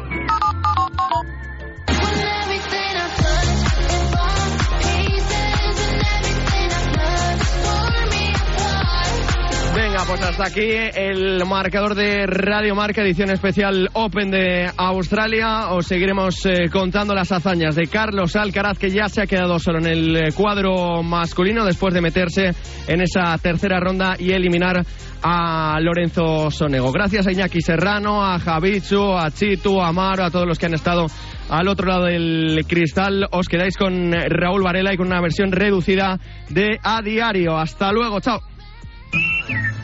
[10.07, 15.69] Pues hasta aquí el marcador de Radio Marca, edición especial Open de Australia.
[15.69, 19.79] Os seguiremos eh, contando las hazañas de Carlos Alcaraz, que ya se ha quedado solo
[19.79, 22.51] en el eh, cuadro masculino después de meterse
[22.87, 24.83] en esa tercera ronda y eliminar
[25.23, 26.91] a Lorenzo Sonego.
[26.91, 30.73] Gracias a Iñaki Serrano, a Javichu, a Chitu, a Amaro, a todos los que han
[30.73, 31.05] estado
[31.49, 33.27] al otro lado del cristal.
[33.31, 37.57] Os quedáis con Raúl Varela y con una versión reducida de A Diario.
[37.57, 38.50] Hasta luego, chao.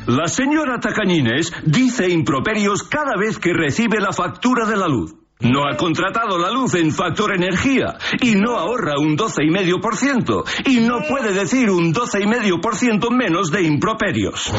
[0.07, 5.15] La señora Tacañines dice improperios cada vez que recibe la factura de la luz.
[5.39, 11.01] No ha contratado la luz en Factor Energía y no ahorra un 12,5% y no
[11.07, 14.51] puede decir un 12,5% menos de improperios.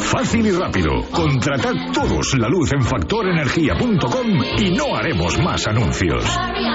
[0.00, 0.90] Fácil y rápido.
[1.12, 4.26] Contratad todos la luz en factorenergía.com
[4.58, 6.24] y no haremos más anuncios.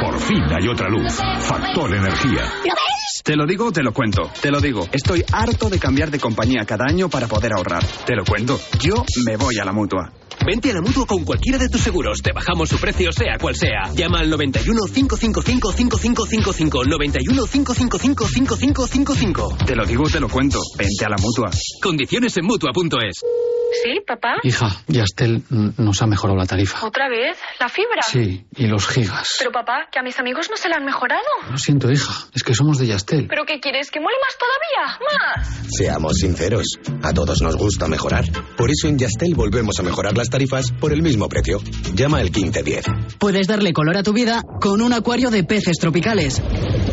[0.02, 1.14] Por fin hay otra luz.
[1.40, 2.46] Factor Energía.
[3.24, 4.30] Te lo digo te lo cuento.
[4.42, 4.86] Te lo digo.
[4.92, 7.82] Estoy harto de cambiar de compañía cada año para poder ahorrar.
[8.06, 8.60] Te lo cuento.
[8.82, 10.12] Yo me voy a la mutua.
[10.46, 12.22] Vente a la mutua con cualquiera de tus seguros.
[12.22, 13.94] Te bajamos su precio, sea cual sea.
[13.96, 16.84] Llama al 91 555 5555.
[16.84, 19.58] 91 555 5555.
[19.66, 20.60] Te lo digo te lo cuento.
[20.78, 21.50] Vente a la mutua.
[21.82, 23.22] Condiciones en mutua.es.
[23.82, 24.36] ¿Sí, papá?
[24.44, 26.86] Hija, Yastel mm, nos ha mejorado la tarifa.
[26.86, 27.38] ¿Otra vez?
[27.60, 28.02] ¿La fibra?
[28.02, 29.36] Sí, y los gigas.
[29.40, 31.24] Pero papá, que a mis amigos no se la han mejorado.
[31.50, 33.13] Lo siento, hija, es que somos de Yastel.
[33.28, 33.92] ¿Pero qué quieres?
[33.92, 35.00] ¿Que muele más todavía?
[35.00, 35.64] ¡Más!
[35.70, 36.68] Seamos sinceros,
[37.02, 38.26] a todos nos gusta mejorar.
[38.58, 41.60] Por eso en Yastel volvemos a mejorar las tarifas por el mismo precio.
[41.96, 42.86] Llama al 1510.
[43.20, 46.42] Puedes darle color a tu vida con un acuario de peces tropicales.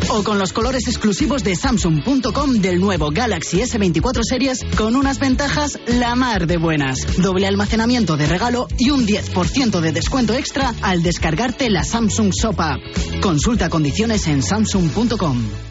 [0.09, 5.79] O con los colores exclusivos de Samsung.com del nuevo Galaxy S24 Series con unas ventajas
[5.87, 7.21] la mar de buenas.
[7.21, 12.59] Doble almacenamiento de regalo y un 10% de descuento extra al descargarte la Samsung Shop
[12.59, 12.79] App.
[13.21, 15.70] Consulta condiciones en Samsung.com.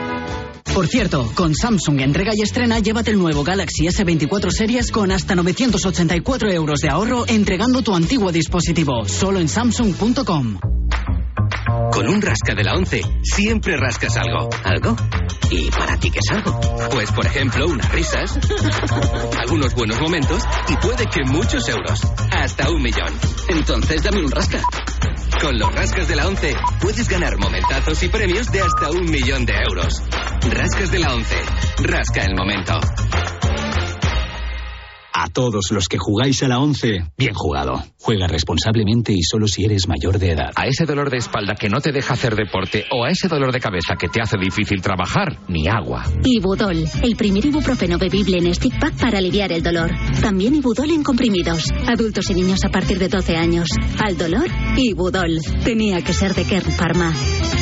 [0.73, 5.35] Por cierto, con Samsung entrega y estrena, llévate el nuevo Galaxy S24 Series con hasta
[5.35, 10.59] 984 euros de ahorro entregando tu antiguo dispositivo, solo en Samsung.com.
[11.91, 14.49] Con un rasca de la 11, siempre rascas algo.
[14.63, 14.95] ¿Algo?
[15.49, 16.59] ¿Y para ti qué es algo?
[16.91, 18.39] Pues, por ejemplo, unas risas,
[19.37, 21.99] algunos buenos momentos y puede que muchos euros.
[22.31, 23.13] Hasta un millón.
[23.49, 24.61] Entonces dame un rasca.
[25.41, 29.43] Con los rascas de la 11 puedes ganar momentazos y premios de hasta un millón
[29.43, 30.03] de euros.
[30.51, 31.35] Rascas de la 11.
[31.83, 32.79] Rasca el momento.
[35.23, 37.83] A todos los que jugáis a la 11, bien jugado.
[37.99, 40.49] Juega responsablemente y solo si eres mayor de edad.
[40.55, 43.51] A ese dolor de espalda que no te deja hacer deporte o a ese dolor
[43.51, 46.05] de cabeza que te hace difícil trabajar, ni agua.
[46.25, 49.91] Ibudol, el primer ibuprofeno bebible en stick pack para aliviar el dolor.
[50.21, 51.65] También Ibudol en comprimidos.
[51.87, 53.69] Adultos y niños a partir de 12 años.
[54.03, 55.37] Al dolor, Ibudol.
[55.63, 57.13] Tenía que ser de Kern Pharma.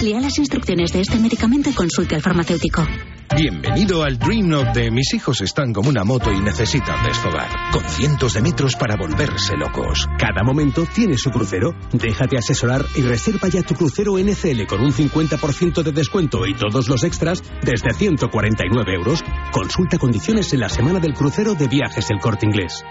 [0.02, 2.88] Lea las instrucciones de este medicamento y consulte al farmacéutico.
[3.36, 7.84] Bienvenido al Dream of de mis hijos están como una moto y necesitan desfogar, con
[7.84, 10.08] cientos de metros para volverse locos.
[10.18, 11.76] Cada momento tiene su crucero.
[11.94, 16.90] Déjate asesorar y reserva ya tu crucero NCL con un 50% de descuento y todos
[16.90, 19.24] los extras desde 149 euros.
[19.52, 22.84] Consulta condiciones en la semana del crucero de viajes El Corte Inglés.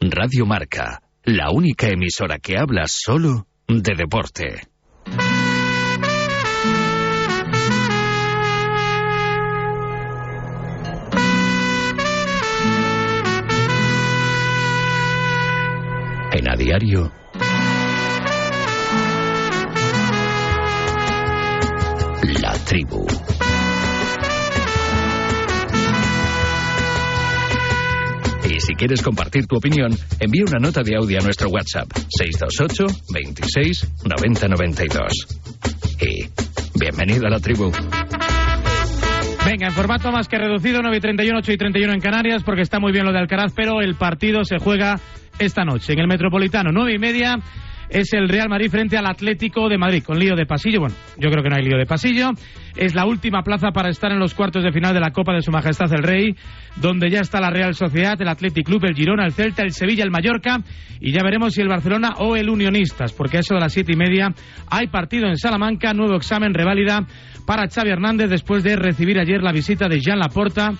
[0.00, 4.73] Radio Marca, la única emisora que habla solo de deporte.
[16.36, 17.12] En a diario.
[22.42, 23.06] La tribu.
[28.50, 32.86] Y si quieres compartir tu opinión, envía una nota de audio a nuestro WhatsApp 628
[33.12, 35.12] 26 90 92.
[36.00, 36.26] Y
[36.76, 37.70] bienvenido a la tribu.
[39.46, 42.62] Venga, en formato más que reducido, 9 y 31, 8 y 31 en Canarias, porque
[42.62, 44.98] está muy bien lo de Alcaraz, pero el partido se juega
[45.38, 47.38] esta noche en el Metropolitano, 9 y media.
[47.88, 50.80] Es el Real Madrid frente al Atlético de Madrid, con lío de pasillo.
[50.80, 52.30] Bueno, yo creo que no hay lío de pasillo.
[52.76, 55.42] Es la última plaza para estar en los cuartos de final de la Copa de
[55.42, 56.34] Su Majestad el Rey,
[56.76, 60.02] donde ya está la Real Sociedad, el Athletic Club, el Girona, el Celta, el Sevilla,
[60.02, 60.58] el Mallorca.
[61.00, 63.92] Y ya veremos si el Barcelona o el Unionistas, porque a eso de las siete
[63.92, 64.34] y media
[64.70, 67.06] hay partido en Salamanca, nuevo examen, reválida
[67.46, 70.70] para Xavi Hernández después de recibir ayer la visita de Jean Laporta,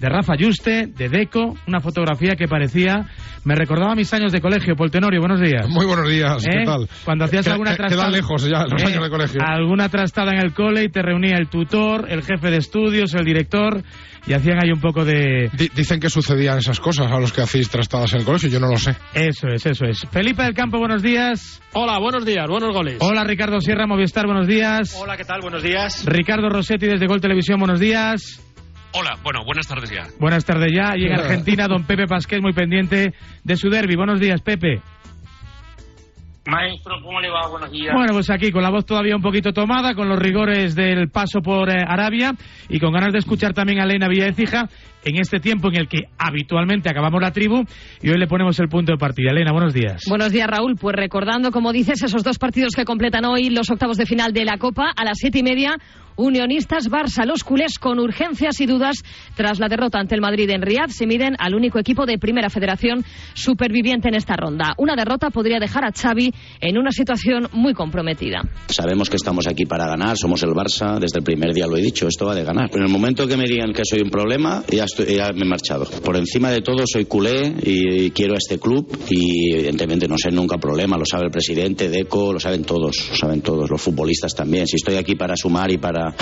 [0.00, 3.06] de Rafa Juste, de Deco, una fotografía que parecía,
[3.44, 4.74] me recordaba mis años de colegio.
[4.74, 5.68] Poltenorio, buenos días.
[5.68, 6.64] Muy buenos días, ¿qué ¿Eh?
[6.64, 6.88] tal?
[7.04, 8.10] Cuando hacías Que- alguna que- trastada.
[8.10, 8.86] Lejos ya los ¿Eh?
[8.86, 9.40] años de colegio.
[9.46, 13.24] Alguna trastada en el cole y te reunía el tutor, el jefe de estudios, el
[13.24, 13.82] director
[14.26, 15.50] y hacían ahí un poco de.
[15.52, 18.60] Di- Dicen que sucedían esas cosas a los que hacéis trastadas en el colegio, yo
[18.60, 18.96] no lo sé.
[19.14, 20.00] Eso es, eso es.
[20.10, 21.60] Felipe del Campo, buenos días.
[21.72, 22.98] Hola, buenos días, buenos goles.
[23.00, 24.96] Hola Ricardo Sierra, Movistar, buenos días.
[25.00, 25.40] Hola, ¿qué tal?
[25.42, 26.04] Buenos días.
[26.06, 28.40] Ricardo Rossetti desde Gol Televisión, buenos días.
[28.96, 30.06] Hola, bueno, buenas tardes ya.
[30.20, 30.94] Buenas tardes ya.
[30.96, 33.96] Y en Argentina, don Pepe Pasqués, muy pendiente de su derby.
[33.96, 34.80] Buenos días, Pepe.
[36.46, 37.48] Maestro, ¿cómo le va?
[37.48, 37.94] Buenos días.
[37.94, 41.40] Bueno, pues aquí con la voz todavía un poquito tomada, con los rigores del paso
[41.40, 42.32] por eh, Arabia
[42.68, 44.68] y con ganas de escuchar también a Elena Villaecija
[45.04, 47.64] en este tiempo en el que habitualmente acabamos la tribu
[48.02, 49.30] y hoy le ponemos el punto de partida.
[49.30, 50.02] Elena, buenos días.
[50.08, 50.76] Buenos días, Raúl.
[50.76, 54.44] Pues recordando, como dices, esos dos partidos que completan hoy los octavos de final de
[54.44, 55.76] la Copa a las siete y media.
[56.16, 59.02] Unionistas Barça, los culés con urgencias y dudas
[59.34, 62.50] tras la derrota ante el Madrid en Riad se miden al único equipo de Primera
[62.50, 64.74] Federación superviviente en esta ronda.
[64.78, 68.42] Una derrota podría dejar a Xavi en una situación muy comprometida.
[68.68, 71.82] Sabemos que estamos aquí para ganar, somos el Barça, desde el primer día lo he
[71.82, 72.70] dicho, esto va de ganar.
[72.72, 75.84] En el momento que me digan que soy un problema, ya, ya me he marchado.
[76.02, 80.30] Por encima de todo soy culé y, quiero a este club y evidentemente no sé
[80.30, 84.34] nunca problema, lo sabe el presidente, Deco, lo saben todos, lo saben todos, los futbolistas
[84.34, 84.66] también.
[84.66, 86.14] Si estoy aquí para sumar y para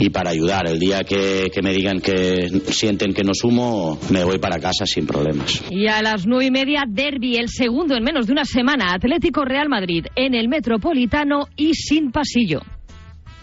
[0.00, 0.66] y para ayudar.
[0.66, 4.86] El día que, que, me digan que sienten que no sumo, me voy para casa
[4.86, 5.62] sin problemas.
[5.70, 9.44] Y a las nueve y media, Derby, el segundo en menos de una semana, Atlético
[9.44, 12.60] Real Madrid, en el Metropolitano y sin pasillo.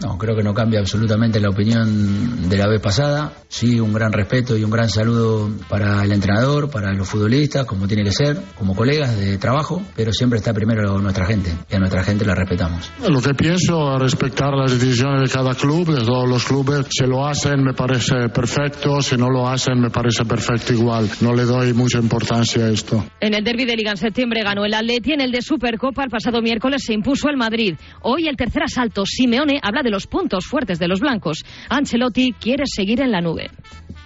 [0.00, 3.32] No, creo que no cambia absolutamente la opinión de la vez pasada.
[3.48, 7.88] Sí, un gran respeto y un gran saludo para el entrenador, para los futbolistas, como
[7.88, 11.78] tiene que ser, como colegas de trabajo, pero siempre está primero nuestra gente y a
[11.78, 12.90] nuestra gente la respetamos.
[13.08, 16.86] Lo que pienso es respetar las decisiones de cada club, de todos los clubes.
[16.90, 21.08] Si lo hacen me parece perfecto, si no lo hacen me parece perfecto igual.
[21.20, 23.04] No le doy mucha importancia a esto.
[23.20, 26.10] En el derby de Liga en septiembre ganó el Atleti, en el de Supercopa el
[26.10, 27.74] pasado miércoles se impuso el Madrid.
[28.02, 31.44] Hoy el tercer asalto, Simeone habla de de los puntos fuertes de los blancos.
[31.70, 33.50] Ancelotti quiere seguir en la nube.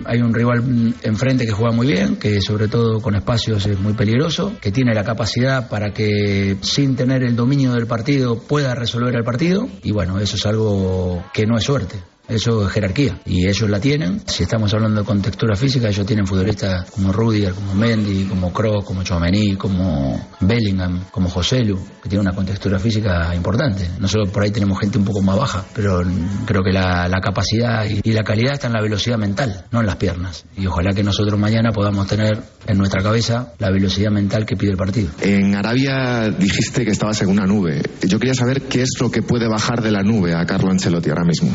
[0.04, 3.92] Hay un rival enfrente que juega muy bien, que sobre todo con espacios es muy
[3.92, 9.14] peligroso, que tiene la capacidad para que sin tener el dominio del partido pueda resolver
[9.14, 12.11] el partido y bueno, eso es algo que no es suerte.
[12.32, 14.22] Eso es jerarquía y ellos la tienen.
[14.26, 18.84] Si estamos hablando con textura física, ellos tienen futbolistas como Rudiger, como Mendy, como Kroos,
[18.84, 23.86] como Chouameni, como Bellingham, como Joselu, que tienen una contextura física importante.
[24.00, 26.02] Nosotros por ahí tenemos gente un poco más baja, pero
[26.46, 29.96] creo que la, capacidad y, la calidad está en la velocidad mental, no en las
[29.96, 30.46] piernas.
[30.56, 34.70] Y ojalá que nosotros mañana podamos tener en nuestra cabeza la velocidad mental que pide
[34.70, 35.10] el partido.
[35.20, 37.82] En Arabia dijiste que estabas en una nube.
[38.02, 41.10] Yo quería saber qué es lo que puede bajar de la nube a Carlo Ancelotti
[41.10, 41.52] ahora mismo.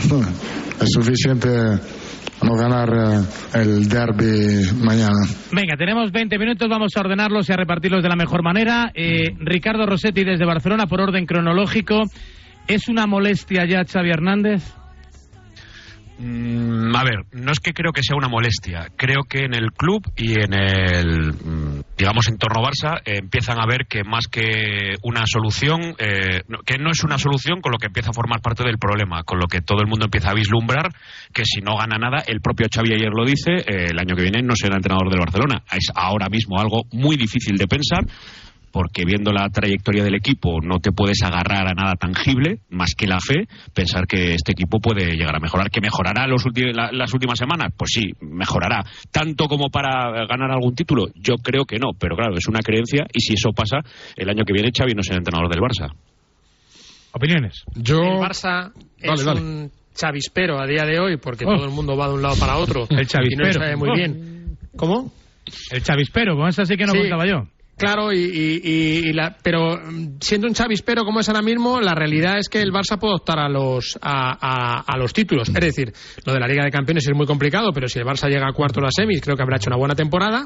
[0.81, 1.49] Es suficiente
[2.43, 5.17] no ganar eh, el derby mañana.
[5.51, 8.91] Venga, tenemos 20 minutos, vamos a ordenarlos y a repartirlos de la mejor manera.
[8.93, 12.03] Eh, Ricardo Rossetti desde Barcelona, por orden cronológico.
[12.67, 14.73] ¿Es una molestia ya Xavi Hernández?
[16.19, 18.87] Mm, a ver, no es que creo que sea una molestia.
[18.95, 23.87] Creo que en el club y en el, digamos, entorno Barça eh, empiezan a ver
[23.87, 28.11] que más que una solución, eh, que no es una solución con lo que empieza
[28.11, 30.93] a formar parte del problema, con lo que todo el mundo empieza a vislumbrar
[31.33, 34.21] que si no gana nada, el propio Xavi ayer lo dice, eh, el año que
[34.21, 35.63] viene no será entrenador del Barcelona.
[35.71, 38.05] Es ahora mismo algo muy difícil de pensar
[38.77, 43.07] porque viendo la trayectoria del equipo no te puedes agarrar a nada tangible más que
[43.07, 45.71] la fe, pensar que este equipo puede llegar a mejorar.
[45.71, 46.45] ¿Que mejorará los
[46.91, 47.73] las últimas semanas?
[47.75, 48.83] Pues sí, mejorará.
[49.09, 51.07] ¿Tanto como para ganar algún título?
[51.15, 53.77] Yo creo que no, pero claro, es una creencia y si eso pasa,
[54.15, 55.91] el año que viene Xavi no será entrenador del Barça.
[57.13, 57.63] ¿Opiniones?
[57.73, 57.97] Yo...
[57.97, 61.55] El Barça es un chavispero a día de hoy porque oh.
[61.55, 62.85] todo el mundo va de un lado para otro.
[62.91, 63.43] El chavispero.
[63.43, 64.57] Y no sabe muy bien.
[64.75, 65.11] ¿Cómo?
[65.71, 67.56] El chavispero, con eso sí que no contaba yo.
[67.77, 69.13] Claro, y,
[69.43, 72.97] pero mm, siendo un chavispero como es ahora mismo, la realidad es que el Barça
[72.97, 75.49] puede optar a los, a, los títulos.
[75.49, 75.93] Es decir,
[76.25, 78.53] lo de la Liga de Campeones es muy complicado, pero si el Barça llega a
[78.53, 80.45] cuarto de las semis, creo que habrá hecho una buena temporada.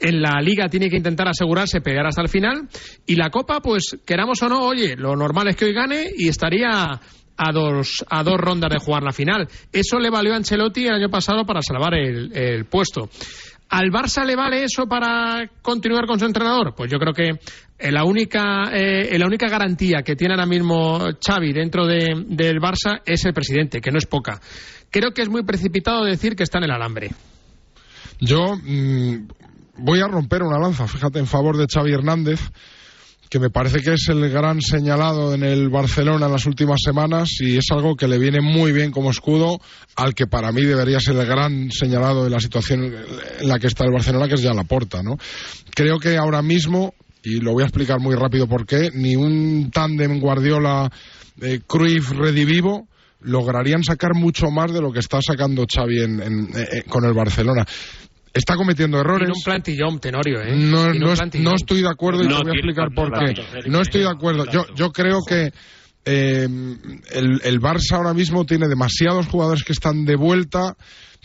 [0.00, 2.66] En la Liga tiene que intentar asegurarse, pegar hasta el final.
[3.06, 6.28] Y la Copa, pues queramos o no, oye, lo normal es que hoy gane y
[6.28, 6.98] estaría
[7.36, 9.46] a dos, a dos rondas de jugar la final.
[9.70, 13.10] Eso le valió a Ancelotti el año pasado para salvar el, el puesto.
[13.72, 16.74] ¿Al Barça le vale eso para continuar con su entrenador?
[16.76, 17.30] Pues yo creo que
[17.78, 23.00] eh, la única, eh, la única garantía que tiene ahora mismo Xavi dentro del Barça
[23.06, 24.38] es el presidente, que no es poca.
[24.90, 27.12] Creo que es muy precipitado decir que está en el alambre.
[28.20, 29.28] Yo mm,
[29.78, 32.40] voy a romper una lanza, fíjate, en favor de Xavi Hernández
[33.32, 37.30] que me parece que es el gran señalado en el Barcelona en las últimas semanas
[37.40, 39.58] y es algo que le viene muy bien como escudo
[39.96, 43.68] al que para mí debería ser el gran señalado de la situación en la que
[43.68, 45.16] está el Barcelona, que es ya la porta, ¿no?
[45.74, 46.92] Creo que ahora mismo,
[47.24, 50.92] y lo voy a explicar muy rápido por qué, ni un tándem Guardiola
[51.40, 52.86] eh, Cruyff Redivivo
[53.20, 56.50] lograrían sacar mucho más de lo que está sacando Xavi en,
[56.86, 57.64] con el Barcelona
[58.32, 59.26] está cometiendo errores.
[59.26, 60.56] Tiene un plantillón, Tenorio, ¿eh?
[60.56, 63.70] No, no, estoy de acuerdo y te voy a explicar por qué.
[63.70, 64.44] No estoy de acuerdo.
[64.50, 65.50] Yo, yo creo que
[66.04, 66.48] Eh,
[67.12, 70.74] el, el Barça ahora mismo tiene demasiados jugadores que están de vuelta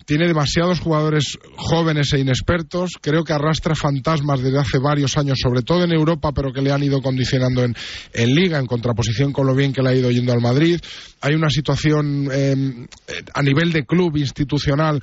[0.07, 2.91] tiene demasiados jugadores jóvenes e inexpertos.
[3.01, 6.71] Creo que arrastra fantasmas desde hace varios años, sobre todo en Europa, pero que le
[6.71, 7.75] han ido condicionando en,
[8.13, 10.79] en Liga, en contraposición con lo bien que le ha ido yendo al Madrid.
[11.19, 12.87] Hay una situación eh,
[13.33, 15.01] a nivel de club institucional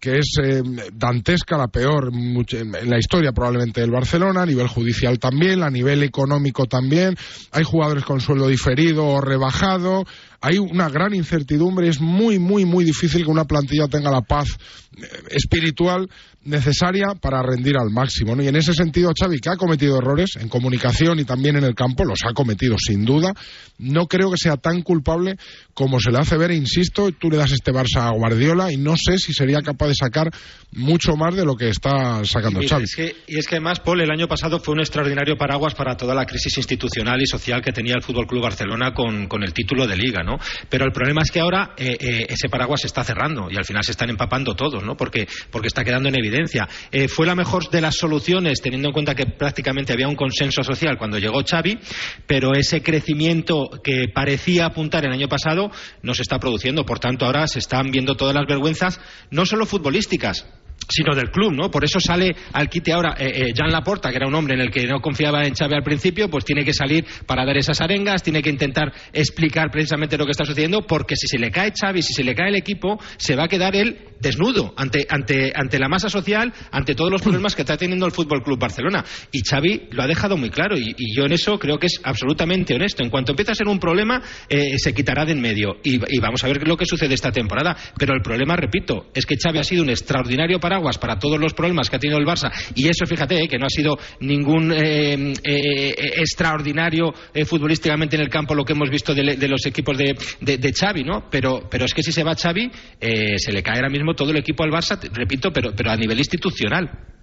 [0.00, 5.18] que es eh, dantesca, la peor en la historia probablemente del Barcelona, a nivel judicial
[5.18, 7.16] también, a nivel económico también.
[7.52, 10.04] Hay jugadores con sueldo diferido o rebajado,
[10.40, 14.48] hay una gran incertidumbre, es muy, muy, muy difícil que una plantilla tenga la paz
[14.96, 16.08] eh, espiritual
[16.46, 18.40] necesaria para rendir al máximo.
[18.40, 21.74] Y en ese sentido, Xavi, que ha cometido errores en comunicación y también en el
[21.74, 23.34] campo, los ha cometido sin duda,
[23.78, 25.36] no creo que sea tan culpable
[25.74, 28.94] como se le hace ver, insisto, tú le das este Barça a Guardiola y no
[28.96, 30.30] sé si sería capaz de sacar
[30.72, 32.84] mucho más de lo que está sacando y, Xavi.
[32.84, 35.96] Es que, y es que además, Paul, el año pasado fue un extraordinario paraguas para
[35.96, 39.52] toda la crisis institucional y social que tenía el Fútbol Club Barcelona con, con el
[39.52, 40.22] título de Liga,
[40.68, 43.64] Pero el problema es que ahora eh, eh, ese paraguas se está cerrando y al
[43.64, 44.96] final se están empapando todos, ¿no?
[44.96, 46.68] Porque, porque está quedando en evidencia.
[46.90, 50.62] Eh, fue la mejor de las soluciones, teniendo en cuenta que prácticamente había un consenso
[50.62, 51.78] social cuando llegó Xavi,
[52.26, 55.70] pero ese crecimiento que parecía apuntar el año pasado
[56.02, 56.84] no se está produciendo.
[56.84, 59.00] Por tanto, ahora se están viendo todas las vergüenzas,
[59.30, 60.46] no solo futbolísticas,
[60.88, 61.70] sino del club, ¿no?
[61.70, 64.70] Por eso sale al quite ahora eh, eh, Laporta, que era un hombre en el
[64.70, 68.22] que no confiaba en Xavi al principio, pues tiene que salir para dar esas arengas,
[68.22, 72.02] tiene que intentar explicar precisamente lo que está sucediendo, porque si se le cae Xavi,
[72.02, 75.78] si se le cae el equipo, se va a quedar él desnudo ante, ante, ante
[75.78, 79.04] la masa social, ante todos los problemas que está teniendo el Fútbol Club Barcelona.
[79.32, 82.74] Y Xavi lo ha dejado muy claro, y, yo en eso creo que es absolutamente
[82.74, 83.02] honesto.
[83.02, 85.76] En cuanto empieza a ser un problema, eh, se quitará de en medio.
[85.82, 87.76] Y, y vamos a ver lo que sucede esta temporada.
[87.98, 91.54] Pero el problema, repito, es que Xavi ha sido un extraordinario paraguas para todos los
[91.54, 94.72] problemas que ha tenido el Barça y eso fíjate eh, que no ha sido ningún
[94.72, 97.14] eh, eh, extraordinario
[97.46, 100.72] futbolísticamente en el campo lo que hemos visto de, de los equipos de, de, de,
[100.72, 101.28] Xavi ¿no?
[101.30, 104.38] pero, pero es que si se va Xavi se le cae ahora mismo todo el
[104.38, 107.15] equipo al Barça repito pero, pero a nivel institucional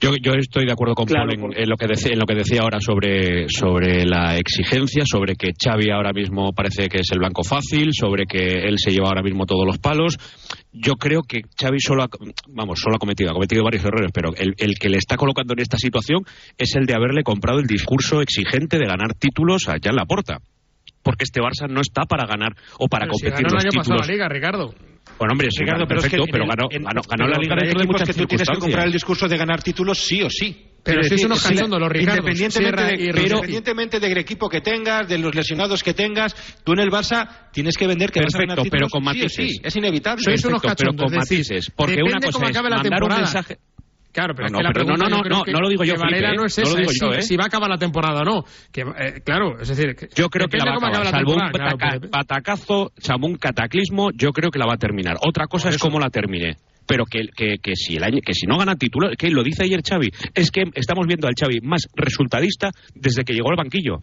[0.00, 2.26] yo, yo, estoy de acuerdo con claro, Paul en, en, lo que decía, en lo
[2.26, 7.10] que decía ahora sobre, sobre la exigencia, sobre que Xavi ahora mismo parece que es
[7.12, 10.16] el blanco fácil, sobre que él se lleva ahora mismo todos los palos.
[10.72, 12.08] Yo creo que Xavi solo ha,
[12.48, 15.54] vamos, solo ha cometido, ha cometido varios errores, pero el, el que le está colocando
[15.54, 16.22] en esta situación
[16.56, 20.38] es el de haberle comprado el discurso exigente de ganar títulos a Jan Laporta.
[21.02, 23.68] Porque este Barça no está para ganar o para pero competir si ganó los el
[23.68, 23.88] año títulos.
[23.88, 24.74] pasado la Liga, Ricardo.
[25.18, 27.38] Bueno, hombre, sí, Ricardo, pero, perfecto, es que pero ganó, en, ganó, ganó pero, la
[27.38, 29.98] Liga pero de equipos muchas que tú tienes que comprar el discurso de ganar títulos
[29.98, 30.64] sí o sí.
[30.84, 32.18] Pero Es si es unos sí, cachondos, Ricardo.
[32.20, 36.34] Independientemente, Sierra de, y pero, independientemente del equipo que tengas, de los lesionados que tengas,
[36.64, 39.02] tú en el Barça tienes que vender que vas a Perfecto, ganar pero títulos con
[39.02, 39.52] sí o matices.
[39.56, 39.60] sí.
[39.62, 40.22] Es inevitable.
[40.22, 41.70] Sois unos Perfecto, pero cachondos, con matices.
[41.76, 43.20] Porque depende una cosa cómo es acabe la mandar un temporada.
[43.22, 43.58] mensaje.
[44.10, 45.84] Claro, pero No, es que no, la no, pregunta no, no, que- no lo digo
[45.84, 46.46] yo, Felipe, no ¿eh?
[46.46, 47.22] es No lo esa, digo es yo, si, ¿eh?
[47.22, 48.44] si va a acabar la temporada o no.
[48.72, 51.04] Que, eh, claro, es decir, que Yo creo que la va a acabar.
[51.04, 54.66] la Salvo un temporada, claro, pataca- pero- batacazo, salvo un cataclismo, yo creo que la
[54.66, 55.16] va a terminar.
[55.20, 55.86] Otra cosa Por es eso.
[55.86, 56.56] cómo la termine.
[56.86, 59.64] Pero que, que, que si el año, que si no gana título, que lo dice
[59.64, 63.98] ayer Xavi, es que estamos viendo al Xavi más resultadista desde que llegó al banquillo.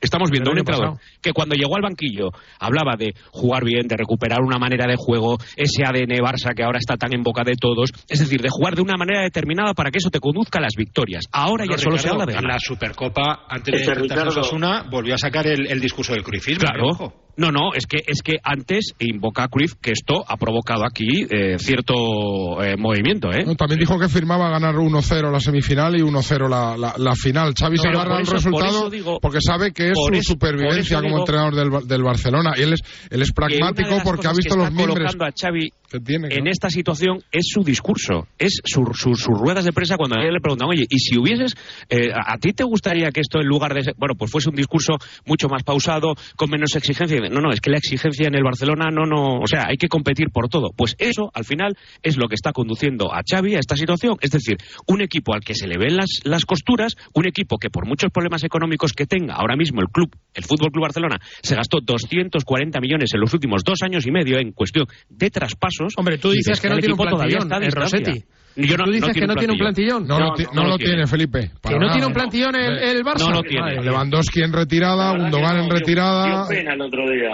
[0.00, 1.10] Estamos viendo un entrenador pasado.
[1.22, 5.38] que cuando llegó al banquillo hablaba de jugar bien, de recuperar una manera de juego,
[5.56, 8.74] ese ADN Barça que ahora está tan en boca de todos, es decir, de jugar
[8.74, 11.24] de una manera determinada para que eso te conduzca a las victorias.
[11.32, 12.52] Ahora No, ya solo se habla de en ganar.
[12.54, 14.42] la Supercopa, antes de enfrentarse a.
[14.42, 16.60] Osasuna, volvió a sacar el, el discurso del cruifismo.
[16.68, 17.23] Claro.
[17.36, 21.26] No, no, es que, es que antes invoca a Cruyff que esto ha provocado aquí
[21.30, 23.44] eh, cierto eh, movimiento, ¿eh?
[23.44, 27.52] No, También dijo que firmaba ganar 1-0 la semifinal y 1-0 la, la, la final.
[27.58, 30.32] Xavi se agarra por al eso- por resultado digo- porque sabe que es su eso-
[30.32, 32.52] supervivencia como digo- entrenador del, del Barcelona.
[32.56, 32.80] Y él es,
[33.10, 36.28] él es pragmático porque ha visto que los miembros a Xavi que tiene.
[36.30, 40.22] en esta situación es su discurso, es su- su- sus ruedas de prensa cuando a
[40.24, 41.54] él le preguntan, oye, y si hubieses,
[41.88, 44.98] eh, a, ti te gustaría que esto en lugar de, bueno, pues fuese un discurso
[45.26, 47.23] mucho más pausado, con menos exigencia?
[47.30, 49.88] No, no, es que la exigencia en el Barcelona no, no, o sea, hay que
[49.88, 50.70] competir por todo.
[50.76, 54.16] Pues eso, al final, es lo que está conduciendo a Xavi a esta situación.
[54.20, 54.56] Es decir,
[54.86, 58.10] un equipo al que se le ven las, las costuras, un equipo que por muchos
[58.10, 62.80] problemas económicos que tenga ahora mismo el club, el Fútbol Club Barcelona, se gastó 240
[62.80, 65.94] millones en los últimos dos años y medio en cuestión de traspasos.
[65.96, 67.98] Hombre, tú dices que no tiene un equipo todavía plantillón, está a distancia.
[67.98, 68.43] Rossetti.
[68.56, 70.06] Yo no- Tú dices no que no tiene un plantillón.
[70.06, 71.50] No, lo, ti- no lo tiene, Felipe.
[71.60, 71.92] para Que no nada.
[71.92, 73.26] tiene un plantillón el, el Barça.
[73.28, 73.82] No lo tiene.
[73.82, 76.46] Lewandowski en retirada, Gundogan en retirada.
[76.46, 77.30] Dio pena el otro día.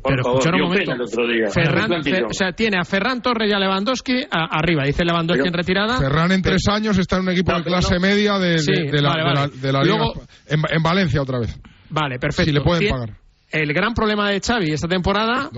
[0.00, 0.92] Por Pero favor, escuchar un dio momento.
[0.92, 1.50] pena el otro día.
[1.50, 2.18] Ferran, El plantillón.
[2.20, 4.84] Fe- o sea, tiene a Ferran Torres y a Lewandowski a- arriba.
[4.84, 5.98] Dice Lewandowski Pero- en retirada.
[5.98, 8.00] Ferran en tres años está en un equipo No, de clase no.
[8.00, 9.52] media de, de- Sí, de la, vale, de la- vale.
[9.56, 10.04] de la Liga
[10.46, 11.58] en, en Valencia otra vez.
[11.90, 12.44] Vale, perfecto.
[12.50, 13.10] Si le pueden pagar.
[13.50, 15.50] El gran problema de Xavi esta temporada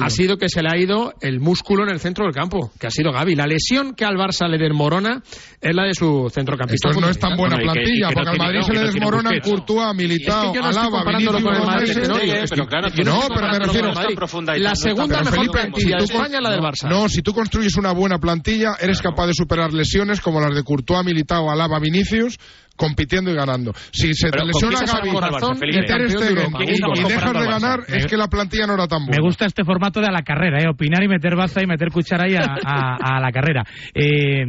[0.00, 2.86] ha sido que se le ha ido el músculo en el centro del campo, que
[2.86, 3.34] ha sido Gaby.
[3.34, 5.22] La lesión que al Barça le desmorona
[5.60, 6.90] es la de su centrocampista.
[6.90, 11.04] Esto no es tan buena plantilla, porque al Madrid se le desmorona Courtois, Militao, Alaba,
[11.04, 11.94] Vinicius, con el Madrid,
[12.48, 13.92] pero claro, no, pero me refiero
[14.56, 16.88] la segunda mejor plantilla de España es la del Barça.
[16.88, 20.62] No, si tú construyes una buena plantilla, eres capaz de superar lesiones como las de
[20.62, 22.38] Courtois, Militao, Alaba, Vinicius
[22.76, 23.72] compitiendo y ganando.
[23.92, 28.74] Si se te lesiona Gaby, corazón, y dejas de ganar, es que la plantilla no
[28.74, 29.18] era tan buena.
[29.20, 30.68] Me gusta este formato de a la carrera, ¿eh?
[30.68, 33.64] opinar y meter baza y meter cuchara ahí a, a, la carrera.
[33.94, 34.46] Eh,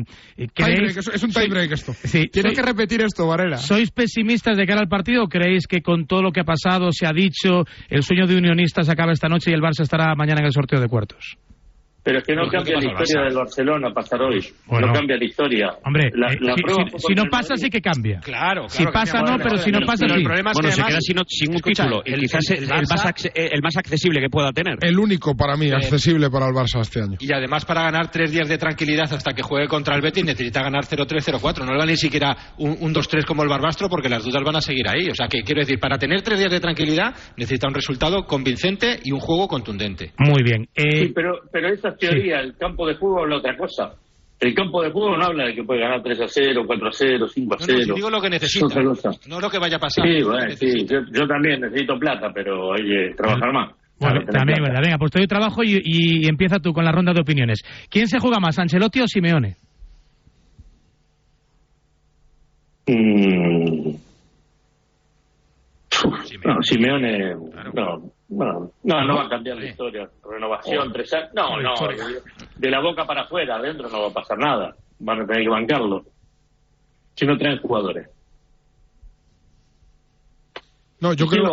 [0.54, 0.98] ¿creéis...
[0.98, 1.94] es un tiebreak esto.
[1.94, 3.58] Sí, Tienes que repetir esto, Varela.
[3.58, 6.92] ¿Sois pesimistas de cara al partido o creéis que con todo lo que ha pasado,
[6.92, 10.42] se ha dicho, el sueño de unionistas acaba esta noche y el Barça estará mañana
[10.42, 11.38] en el sorteo de cuartos?
[12.04, 14.46] Pero es que no cambia la historia del Barcelona pasar hoy.
[14.70, 15.70] no cambia la historia.
[15.86, 16.38] Hombre, la, eh,
[16.98, 18.20] si, no pasa, sí que cambia.
[18.20, 20.14] Claro, Si pasa, no, pero si no pasa, sí.
[20.14, 21.18] El problema es que se queda sin,
[21.54, 22.02] un título.
[22.04, 24.78] El, quizás el, más, el, más, accesible que pueda tener.
[24.82, 27.18] El único para mí accesible para el Barça este año.
[27.20, 30.62] Y además, para ganar tres días de tranquilidad hasta que juegue contra el Betis, necesita
[30.62, 31.66] ganar 0-3, 0-4.
[31.66, 34.58] No le va ni siquiera un, un 2-3 como el Barbastro, porque las dudas van
[34.58, 35.10] a seguir ahí.
[35.10, 39.00] O sea, que quiero decir, para tener tres días de tranquilidad, necesita un resultado convincente
[39.04, 40.12] y un juego contundente.
[40.18, 40.68] Muy bien.
[40.76, 43.96] Eh, sí, pero, pero esa teoría, el campo de fútbol habla otra cosa.
[44.40, 46.92] El campo de fútbol no habla de que puede ganar 3 a 0, 4 a
[46.92, 47.80] 0, 5 a 0.
[47.80, 48.82] No, no, digo lo que necesita,
[49.28, 50.06] no lo que vaya a pasar.
[50.06, 53.72] Sí, bueno, sí yo, también necesito plata, pero hay que trabajar más.
[54.00, 54.82] Bueno, también, verdad.
[54.84, 57.62] Venga, pues te doy trabajo y, y, empieza tú con la ronda de opiniones.
[57.90, 59.56] ¿Quién se juega más, Ancelotti o Simeone?
[62.88, 63.96] Mm.
[66.44, 67.36] No, Simeone,
[67.74, 70.10] no, no, no, va a cambiar la historia.
[70.24, 71.74] Renovación, tres No, no,
[72.56, 74.76] de la boca para afuera, adentro no va a pasar nada.
[75.00, 76.06] Van a tener que bancarlo.
[77.16, 78.10] Si no traen jugadores.
[81.04, 81.44] No, yo creo,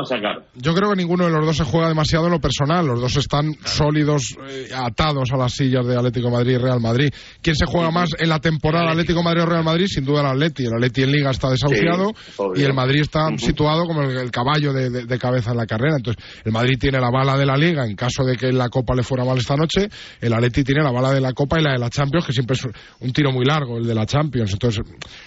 [0.55, 2.86] yo creo que ninguno de los dos se juega demasiado en lo personal.
[2.86, 7.09] Los dos están sólidos, eh, atados a las sillas de Atlético Madrid y Real Madrid.
[7.42, 9.86] ¿Quién se juega más en la temporada Atlético Madrid o Real Madrid?
[9.88, 10.66] Sin duda el Atleti.
[10.66, 12.12] El Atleti en Liga está desahuciado
[12.55, 15.96] y el Madrid está situado como el, caballo de, cabeza en la carrera.
[15.96, 18.94] Entonces, el Madrid tiene la bala de la Liga en caso de que la Copa
[18.94, 19.88] le fuera mal esta noche.
[20.20, 22.55] El Atleti tiene la bala de la Copa y la de la Champions, que siempre
[22.55, 22.68] es
[23.01, 24.53] un tiro muy largo, el de la Champions.
[24.53, 24.80] Entonces,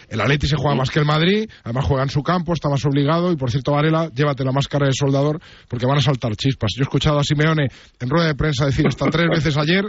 [0.07, 2.86] el Atleti se juega más que el Madrid, además juega en su campo, está más
[2.86, 6.72] obligado y, por cierto, Varela llévate la máscara de soldador porque van a saltar chispas.
[6.76, 7.68] Yo he escuchado a Simeone
[7.99, 9.86] en rueda de prensa decir hasta tres veces ayer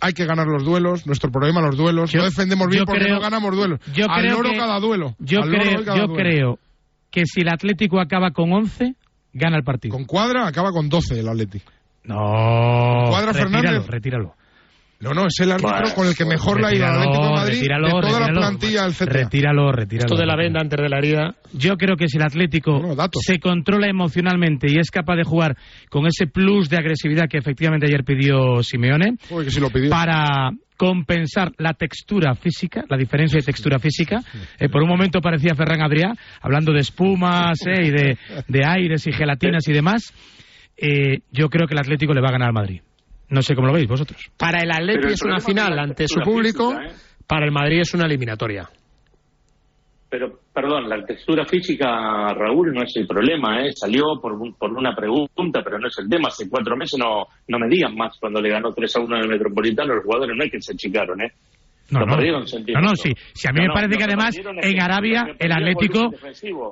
[0.00, 3.54] hay que ganar los duelos, nuestro problema los duelos, no defendemos bien porque no ganamos
[3.54, 3.80] duelos.
[3.92, 5.16] Yo Al creo loro cada duelo.
[5.18, 6.58] Yo, creo, yo creo
[7.10, 8.94] que si el Atlético acaba con 11,
[9.32, 9.94] gana el partido.
[9.94, 11.72] Con cuadra acaba con 12 el Atlético.
[12.04, 12.16] No.
[13.08, 13.86] Cuadra retíralo, Fernández.
[13.86, 14.34] Retíralo.
[15.00, 17.30] No, no, es el árbitro con el que mejor la ha ido al Atlético de
[17.30, 19.04] Madrid retíralo, de toda retíralo, la plantilla CTA.
[19.04, 20.06] Retíralo, retíralo.
[20.06, 21.34] Esto de la venda antes de la herida.
[21.52, 22.80] Yo creo que si el Atlético
[23.12, 25.56] se controla emocionalmente y es capaz de jugar
[25.88, 29.88] con ese plus de agresividad que efectivamente ayer pidió Simeone, Uy, que sí lo pidió.
[29.88, 34.20] para compensar la textura física, la diferencia de textura física.
[34.58, 39.06] Eh, por un momento parecía Ferran Adrià, hablando de espumas eh, y de, de, aires
[39.06, 40.12] y gelatinas y demás.
[40.76, 42.80] Eh, yo creo que el Atlético le va a ganar al Madrid.
[43.30, 44.30] No sé cómo lo veis vosotros.
[44.36, 46.92] Para el Atleti es una final ante su público, ¿eh?
[47.26, 48.68] para el Madrid es una eliminatoria.
[50.10, 53.72] Pero, perdón, la textura física, Raúl, no es el problema, ¿eh?
[53.74, 56.28] Salió por, por una pregunta, pero no es el tema.
[56.28, 59.22] Hace cuatro meses no, no me digan más cuando le ganó 3 a 1 en
[59.22, 61.32] el Metropolitano, los jugadores no es que se achicaron, ¿eh?
[61.90, 62.16] No, no,
[62.80, 63.12] no, sí.
[63.32, 66.10] Si a mí me parece que además en Arabia el Atlético,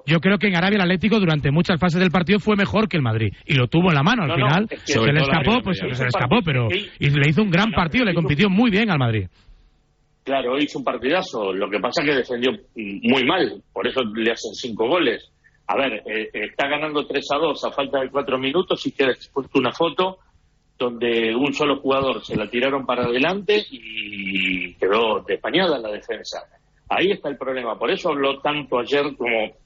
[0.05, 2.99] yo creo que en Arabia el Atlético durante muchas fases del partido fue mejor que
[2.99, 4.25] el Madrid y lo tuvo en la mano.
[4.25, 7.71] Al final se le escapó, pues se le escapó, pero y le hizo un gran
[7.71, 9.27] partido, le compitió muy bien al Madrid.
[10.23, 11.53] Claro, hizo un partidazo.
[11.53, 15.31] Lo que pasa es que defendió muy mal, por eso le hacen cinco goles.
[15.69, 19.11] A ver, eh, está ganando 3 a 2 a falta de cuatro minutos y queda
[19.11, 20.19] expuesto una foto
[20.79, 26.43] donde un solo jugador se la tiraron para adelante y quedó despañada la defensa.
[26.89, 27.79] Ahí está el problema.
[27.79, 29.57] Por eso habló tanto ayer como,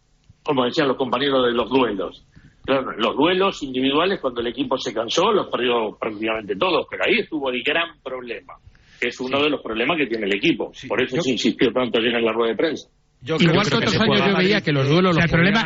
[0.42, 2.24] como decían los compañeros de los duelos.
[2.64, 7.20] Claro, los duelos individuales, cuando el equipo se cansó, los perdió prácticamente todos, pero ahí
[7.20, 8.54] estuvo el gran problema,
[9.00, 10.70] es uno de los problemas que tiene el equipo.
[10.86, 12.88] Por eso se insistió tanto ayer en la rueda de prensa.
[13.22, 15.16] Igual que otros años yo veía que los duelos...
[15.18, 15.62] el problema...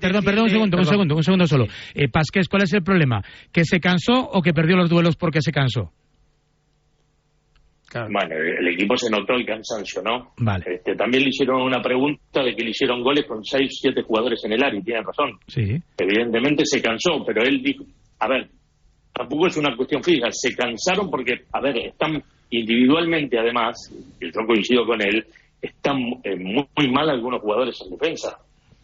[0.00, 1.66] perdón, perdón, un segundo, un segundo, un segundo solo.
[1.94, 3.22] Eh, Pasqués, ¿cuál es el problema?
[3.52, 5.92] ¿Que se cansó o que perdió los duelos porque se cansó?
[7.94, 10.32] Bueno, el equipo se notó el cansancio, ¿no?
[10.38, 10.64] Vale.
[10.66, 14.44] Este, también le hicieron una pregunta de que le hicieron goles con 6, 7 jugadores
[14.44, 15.38] en el área, y tiene razón.
[15.46, 15.80] Sí.
[15.96, 17.84] Evidentemente se cansó, pero él dijo,
[18.18, 18.48] a ver,
[19.12, 23.76] tampoco es una cuestión fija, se cansaron porque, a ver, están individualmente además,
[24.20, 25.24] y yo coincido con él,
[25.60, 28.38] están eh, muy, mal algunos jugadores en defensa.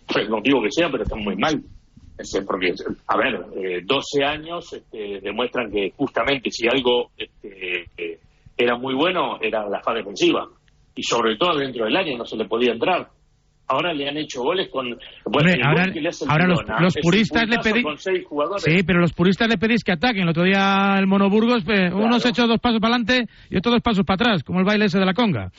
[0.06, 1.62] Por el motivo que sea, pero están muy mal.
[2.18, 2.74] Este, porque,
[3.06, 8.18] a ver, eh, 12 años este, demuestran que justamente si algo este, eh,
[8.56, 10.46] era muy bueno era la fase defensiva.
[10.94, 13.08] Y sobre todo dentro del área no se le podía entrar.
[13.68, 14.90] Ahora le han hecho goles con.
[14.90, 17.82] Bueno, Hombre, ahora gol que le hace el ahora los, Girona puristas le pedís.
[17.82, 18.62] con seis jugadores.
[18.62, 20.22] Sí, pero los puristas le pedís que ataquen.
[20.22, 23.72] El otro día el Monoburgos, eh, uno se echó dos pasos para adelante y otro
[23.72, 25.50] dos pasos para atrás, como el baile ese de la conga.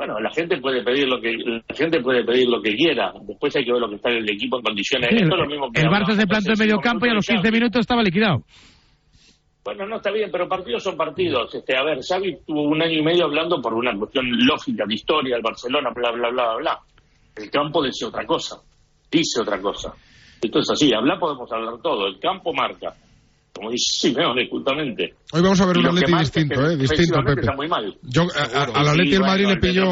[0.00, 3.12] Bueno, la gente puede pedir lo que la gente puede pedir lo que quiera.
[3.20, 5.10] Después hay que ver lo que está el equipo en condiciones.
[5.10, 7.10] Sí, Esto el, es lo mismo que el Barça se plantó en medio campo y
[7.10, 8.42] a los minutos 15 de minutos estaba liquidado.
[9.62, 11.54] Bueno, no está bien, pero partidos son partidos.
[11.54, 14.94] Este, a ver, Xavi tuvo un año y medio hablando por una cuestión lógica de
[14.94, 16.78] historia del Barcelona, bla, bla, bla, bla, bla.
[17.36, 18.56] El campo dice otra cosa,
[19.12, 19.92] dice otra cosa.
[20.40, 22.94] Esto es así, hablar podemos hablar todo, el campo marca.
[23.76, 25.14] Simeone, justamente.
[25.32, 26.76] Hoy vamos a ver un Atleti distinto, que ¿eh?
[26.76, 27.40] Distinto, Pepe.
[27.42, 27.94] Está muy mal.
[28.02, 29.84] Yo, a- al Atleti el Madrid bueno, le pilló...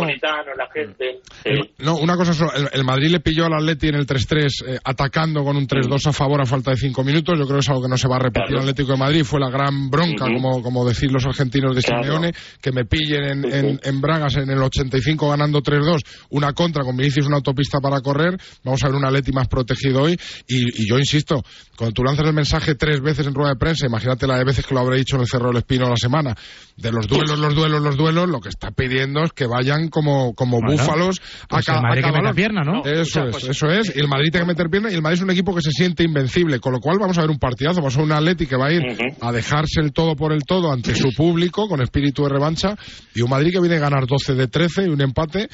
[0.57, 1.21] La gente.
[1.45, 4.47] eh, No, una cosa solo, el, el Madrid le pilló al Atleti en el 3-3
[4.66, 7.39] eh, atacando con un 3-2 a favor a falta de 5 minutos.
[7.39, 8.99] Yo creo que es algo que no se va a repetir en el Atlético de
[8.99, 9.23] Madrid.
[9.25, 10.35] Fue la gran bronca, Ujú.
[10.35, 12.03] como, como decir los argentinos de Claro.
[12.03, 16.01] Simeone, que me pillen en, en- en Bragas en el 85 ganando 3-2,
[16.31, 18.37] una contra con Vinicius, una autopista para correr.
[18.64, 20.19] Vamos a ver un Atleti más protegido hoy.
[20.49, 21.43] Y, y yo insisto,
[21.77, 24.67] cuando tú lanzas el mensaje tres veces en rueda de prensa, imagínate la de veces
[24.67, 26.35] que lo habré dicho en el Cerro del Espino la semana,
[26.77, 30.33] de los duelos, los duelos, los duelos, lo que está pidiendo es que vayan como,
[30.35, 32.85] como Bueno, búfalos pues a, ca- el Madrid a que meta pierna, ¿no?
[32.85, 33.95] Eso es, eso es.
[33.95, 35.73] Y el Madrid tiene que meter pierna y el Madrid es un equipo que se
[35.73, 37.77] siente invencible, con lo cual vamos a ver un partidazo.
[37.81, 38.83] Vamos a ver un Atleti que va a ir
[39.21, 42.77] a dejarse el todo por el todo ante su público con espíritu de revancha
[43.15, 45.49] y un Madrid que viene a ganar 12 de 13 y un empate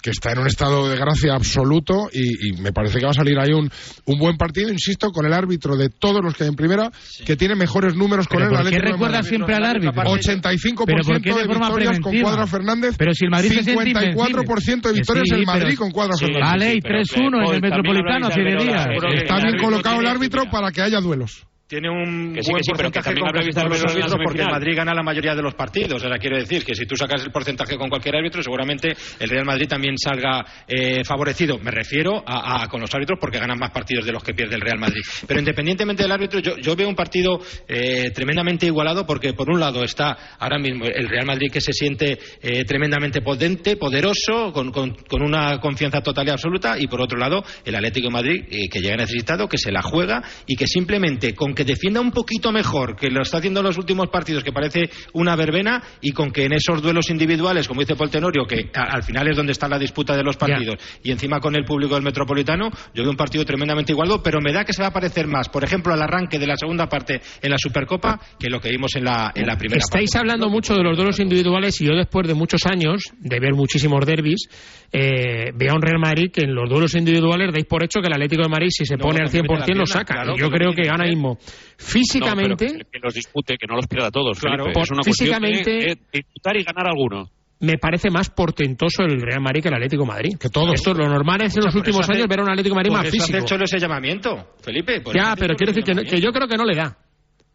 [0.00, 3.14] que está en un estado de gracia absoluto y, y me parece que va a
[3.14, 3.70] salir ahí un,
[4.06, 6.90] un buen partido, insisto, con el árbitro de todos los que hay en primera,
[7.24, 9.28] que tiene mejores números con ¿Pero el por qué Madrid.
[9.28, 9.92] siempre al árbitro?
[9.92, 12.22] 85% ¿Pero por qué de de forma victorias con preventiva?
[12.30, 15.90] Cuadra Fernández, Pero si el Madrid se siente 54% de victorias sí, en Madrid con
[15.90, 16.48] Cuadra Sí, Fernández.
[16.50, 18.86] Vale, y 3-1 en el Metropolitano hace de días.
[19.14, 21.46] Está bien colocado el árbitro para que haya duelos.
[21.68, 23.84] Tiene un Que sí, buen que sí, pero que porcentaje también con casi todos los
[23.92, 24.48] árbitros porque el.
[24.48, 26.02] Madrid gana la mayoría de los partidos.
[26.02, 29.28] O sea, quiero decir que si tú sacas el porcentaje con cualquier árbitro, seguramente el
[29.28, 31.58] Real Madrid también salga eh, favorecido.
[31.58, 34.54] Me refiero a, a- con los árbitros porque ganan más partidos de los que pierde
[34.54, 35.02] el Real Madrid.
[35.26, 37.38] Pero independientemente del árbitro, yo, yo veo un partido
[37.68, 41.74] eh, tremendamente igualado porque por un lado está ahora mismo el Real Madrid que se
[41.74, 47.02] siente eh, tremendamente potente, poderoso, con, con- con una confianza total y absoluta, y por
[47.02, 50.56] otro lado el Atlético de Madrid eh, que llega necesitado, que se la juega y
[50.56, 54.06] que simplemente con que defienda un poquito mejor, que lo está haciendo en los últimos
[54.10, 58.10] partidos, que parece una verbena, y con que en esos duelos individuales, como dice Paul
[58.10, 61.40] Tenorio, que a- al final es donde está la disputa de los partidos, y encima
[61.40, 64.72] con el público del Metropolitano, yo veo un partido tremendamente igualado, pero me da que
[64.72, 67.58] se va a parecer más, por ejemplo, al arranque de la segunda parte en la
[67.58, 70.96] Supercopa, que lo que vimos en la, en la primera Estáis hablando mucho de los
[70.96, 74.46] duelos individuales y yo después de muchos años de ver muchísimos derbis,
[74.92, 78.06] eh, veo a un Real Madrid que en los duelos individuales dais por hecho que
[78.06, 80.14] el Atlético de Madrid si se No, pone al porque mete 100% la lo saca.
[80.14, 81.12] claro, yo creo que ahora hacer.
[81.48, 84.38] No, físicamente pero que, los dispute, que no los pierda todos.
[84.38, 84.80] Claro, Felipe.
[84.80, 87.30] es una cuestión físicamente- de, de disputar y ganar alguno.
[87.60, 90.36] me parece más portentoso el Real Madrid que el Atlético de Madrid.
[90.38, 90.74] Que todos.
[90.74, 92.78] Esto es lo normal es en los últimos hace- años ver a un Atlético de
[92.78, 93.44] Madrid más físico.
[93.44, 95.02] Cholo ese llamamiento, Felipe.
[95.14, 96.96] Ya, pero quiero decir que, que yo creo que no le da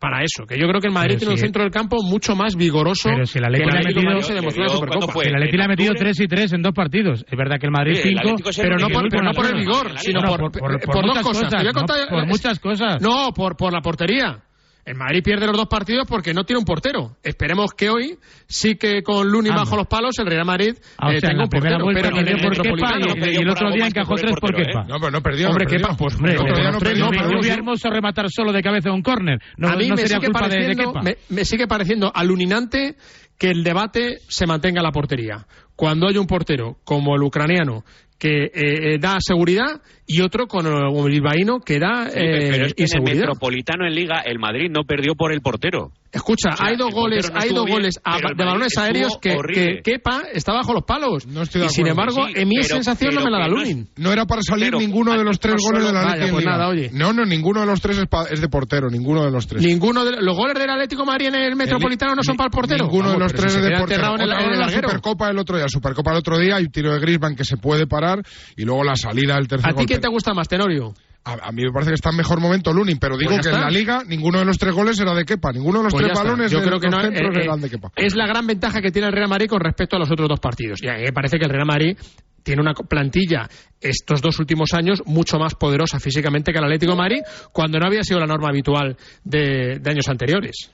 [0.03, 0.45] para eso.
[0.45, 3.07] Que yo creo que el Madrid Pero tiene un centro del campo mucho más vigoroso
[3.09, 3.69] Pero si el que Atlético
[4.01, 5.13] el metido- se demostró en la ¿Cuándo Supercopa.
[5.13, 5.23] fue?
[5.27, 6.09] El Atleti le ha en metido octubre.
[6.11, 7.25] 3 y 3 en dos partidos.
[7.31, 9.09] Es verdad que el Madrid Sí, el 5, Atlético es el Pero no, por, que
[9.09, 11.49] pero no por el vigor, sino No, por, por- por- por por dos muchas cosas.
[11.49, 13.01] Te voy a cosas, contar- no, por muchas cosas.
[13.01, 14.43] No, por, por la portería.
[14.85, 17.15] El Madrid pierde los dos partidos porque no tiene un portero.
[17.23, 18.17] Esperemos que hoy
[18.47, 21.43] sí que con Luni bajo los palos el Real Madrid Ah, o eh, sea, tenga
[21.43, 21.77] un portero.
[21.93, 23.05] Pero el Metropolitano.
[23.15, 24.83] y, y el otro día encajó 3 por Kepa.
[24.83, 25.47] No, pero no perdió.
[25.49, 28.91] Hombre, Kepa, pues, Hombre, otro día no perdió, vi no- hermoso rematar solo de cabeza
[28.91, 29.39] un córner.
[29.57, 31.01] No, a mí no me sería sigue, culpa de, Kepa.
[31.01, 32.95] me, me sigue pareciendo aluninante
[33.37, 35.47] que el debate se mantenga en la portería.
[35.75, 37.83] Cuando hay un portero como el ucraniano
[38.23, 38.51] que eh,
[38.93, 42.83] eh, da seguridad y otro con el, el bilbaíno que da eh, pero es que
[42.85, 43.15] en el.
[43.17, 45.91] Metropolitano en Liga el Madrid no perdió por el portero.
[46.11, 48.45] Escucha, O sea, hay dos el goles, no hay dos bien, goles a- el de
[48.45, 49.81] balones aéreos que, que.
[49.83, 51.25] Kepa está bajo los palos.
[51.25, 53.45] No estoy de y sin embargo, Sí, en mi pero- sensación no me la da
[53.45, 53.87] que no es- Lunin.
[53.97, 56.51] No era para salir Pero ninguno de los tres no goles del en pues Liga.
[56.51, 56.91] nada, oye.
[56.93, 59.63] No, no, ninguno de los tres es, pa- es de portero, ninguno de los tres.
[59.63, 62.85] Ninguno de los goles del Atlético Madrid en el Metropolitano no son para el portero.
[62.85, 64.13] Ninguno de los tres es de portero.
[64.15, 64.69] en el, el la.
[64.69, 65.65] Supercopa del otro día.
[65.67, 68.12] Supercopa del otro día hay un tiro de Griezmann que se puede parar
[68.57, 70.93] y luego la salida del tercer ¿A ti quién te gusta más, Tenorio?
[71.25, 73.53] A, a mí me parece que está en mejor momento Lunin, pero digo Pues que
[73.53, 76.05] en la Liga ninguno de los tres goles era de Kepa, ninguno de los Pues
[76.05, 77.91] tres balones Yo de creo que los no, centros eh, eh, eran de Kepa.
[77.95, 80.39] es la gran ventaja que tiene el Real Madrid con respecto a los otros dos
[80.41, 80.79] partidos.
[80.83, 81.97] Y a mí me parece que el Real Madrid
[82.43, 83.47] tiene una plantilla
[83.79, 87.21] estos dos últimos años mucho más poderosa físicamente que el Atlético de Madrid
[87.53, 90.71] cuando no había sido la norma habitual de, de años anteriores.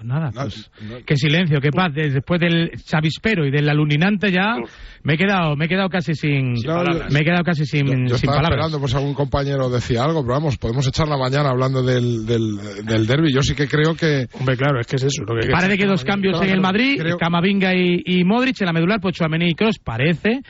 [0.00, 0.70] Pues nada, pues,
[1.04, 1.92] qué silencio, qué paz.
[1.94, 4.54] Después del chavispero y del aluninante ya
[5.02, 8.14] me he quedado, me he quedado casi sin, me he quedado casi sin, yo, sin
[8.14, 8.50] estaba palabras.
[8.52, 12.56] esperando, pues algún compañero decía algo, pero vamos, podemos echar la mañana hablando del, del,
[12.86, 13.30] del derby.
[13.30, 14.26] Yo sí que creo que...
[14.38, 15.22] Hombre, claro, es que es eso.
[15.24, 18.66] Lo que Parece que dos cambios en el Madrid, Creo- Camavinga y, y Modric, en
[18.68, 20.40] la medular, pues Chouameni y Kroos, parece,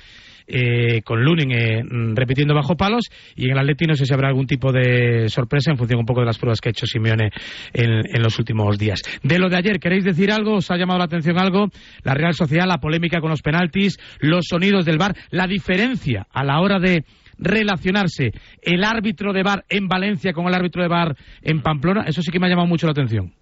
[0.51, 1.83] eh, con Lunin eh,
[2.15, 5.71] repitiendo bajo palos, y en el Atleti no sé si habrá algún tipo de sorpresa
[5.71, 7.31] en función un poco de las pruebas que ha hecho Simeone
[7.73, 9.01] en, en los últimos días.
[9.23, 10.57] De lo de ayer, ¿queréis decir algo?
[10.57, 11.69] ¿Os ha llamado la atención algo?
[12.03, 16.45] La Real Sociedad, la polémica con los penaltis, los sonidos del bar, la diferencia a
[16.45, 17.05] la hora de
[17.41, 18.33] relacionarse
[18.63, 22.31] el árbitro de bar en Valencia con el árbitro de bar en Pamplona, eso sí
[22.31, 23.33] que me ha llamado mucho la atención.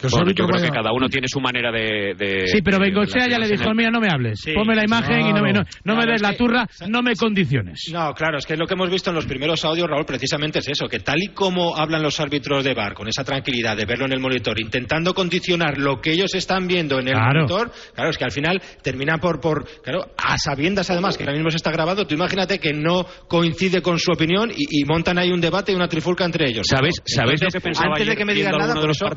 [0.00, 2.14] Bueno, yo creo que cada uno tiene su manera de.
[2.16, 4.84] de- Sí, pero Bengochea ya le dijo, el- mira, no me hables, Sí, ponme la
[4.84, 7.90] imagen y no me, no, no me des es la que- turra, no me condiciones.
[7.92, 10.68] No, claro, es que lo que hemos visto en los primeros audios, Raúl, precisamente es
[10.68, 14.04] eso, que tal y como hablan los árbitros de bar, con esa tranquilidad de verlo
[14.06, 17.40] en el monitor, intentando condicionar lo que ellos están viendo en el Claro.
[17.40, 21.32] monitor, claro, es que al final termina por, por, claro, a sabiendas además que ahora
[21.34, 25.18] mismo se está grabado, tú imagínate que no coincide con su opinión y, y montan
[25.18, 26.66] ahí un debate y una trifulca entre ellos.
[26.70, 27.04] ¿Sabéis- ¿no?
[27.06, 29.08] sabéis lo Entonces, que pensaba Antes de que me digan nada, de los eso-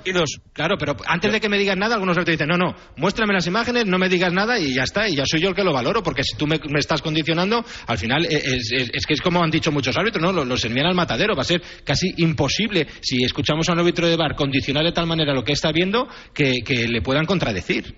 [0.54, 3.48] Claro, pero antes de que me digan nada, algunos árbitros dicen, no, no, muéstrame las
[3.48, 5.74] imágenes, no me digas nada y ya está, y ya soy yo el que lo
[5.74, 9.14] valoro, porque si tú me, me estás condicionando, al final eh, es, es- es que
[9.14, 10.32] es como han dicho muchos árbitros, ¿no?
[10.32, 14.08] Los, los envían al matadero, va a ser casi imposible si escuchamos a un árbitro
[14.08, 17.96] de bar condicionar de tal manera lo que está viendo que, que le puedan contradecir.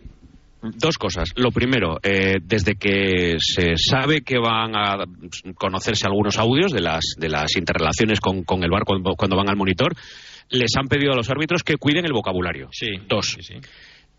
[0.66, 1.28] Dos cosas.
[1.36, 5.04] Lo primero, eh, desde que se sabe que van a
[5.56, 9.50] conocerse algunos audios de las, de las interrelaciones con, con el bar cuando, cuando van
[9.50, 9.94] al monitor,
[10.50, 12.70] les han pedido a los árbitros que cuiden el vocabulario.
[13.08, 13.38] Dos.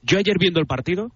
[0.02, 1.10] Yo ayer viendo el partido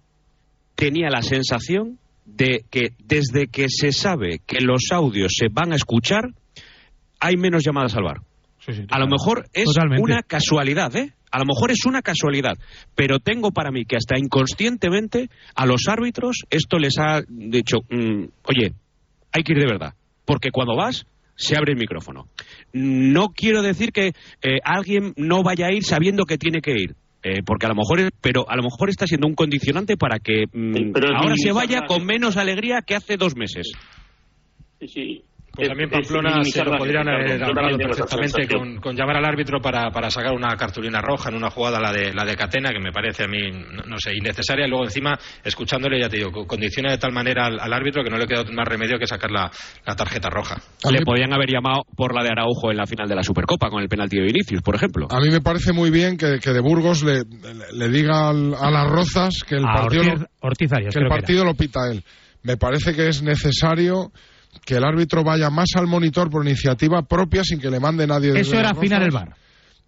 [0.75, 5.75] tenía la sensación de que desde que se sabe que los audios se van a
[5.75, 6.29] escuchar,
[7.19, 8.21] hay menos llamadas al bar.
[8.89, 10.03] A lo mejor es Totalmente.
[10.03, 11.13] una casualidad, ¿eh?
[11.31, 12.57] A lo mejor es una casualidad,
[12.95, 18.25] pero tengo para mí que hasta inconscientemente a los árbitros esto les ha dicho, mm,
[18.43, 18.73] oye,
[19.31, 19.93] hay que ir de verdad,
[20.25, 21.05] porque cuando vas
[21.39, 22.27] se abre el micrófono.
[22.73, 24.07] No quiero decir que
[24.41, 26.95] eh, alguien no vaya a ir sabiendo que tiene que ir.
[27.23, 30.45] eh, porque a lo mejor, pero a lo mejor está siendo un condicionante para que
[30.53, 33.71] mm, ahora se vaya con menos alegría que hace dos meses.
[34.79, 35.23] Sí, sí.
[35.59, 39.17] Pues Es- también es Pamplona se lo podrían haber yo hablado perfectamente con, con llamar
[39.17, 42.35] al árbitro para, para sacar una cartulina roja en una jugada, la de, la de
[42.35, 44.65] Catena, que me parece a mí, no, no sé, innecesaria.
[44.65, 48.03] Y luego encima, escuchándole, ya te digo, co- condiciona de tal manera al, al árbitro
[48.03, 49.51] que no le queda más remedio que sacar la,
[49.85, 50.55] la tarjeta roja.
[50.89, 53.81] Le podían haber llamado por la de Araujo en la final de la Supercopa con
[53.81, 55.07] el penalti de Vinicius, por ejemplo.
[55.09, 58.53] A mí me parece muy bien que, que de Burgos le, le- le diga al-
[58.55, 60.03] a las rozas que el A partido,
[60.41, 62.03] Ortiz- Arias, que el que partido lo pita él.
[62.43, 64.11] Me parece que es necesario
[64.65, 68.29] que el árbitro vaya más al monitor por iniciativa propia sin que le mande nadie.
[68.29, 69.35] desde Eso era afinar el bar.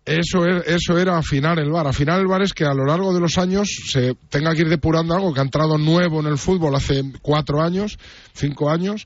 [0.03, 1.87] Eso eso era afinar el bar.
[1.87, 4.69] Afinar el bar es que a lo largo de los años se tenga que ir
[4.69, 7.99] depurando algo que ha entrado nuevo en el fútbol hace cuatro años,
[8.33, 9.05] cinco años,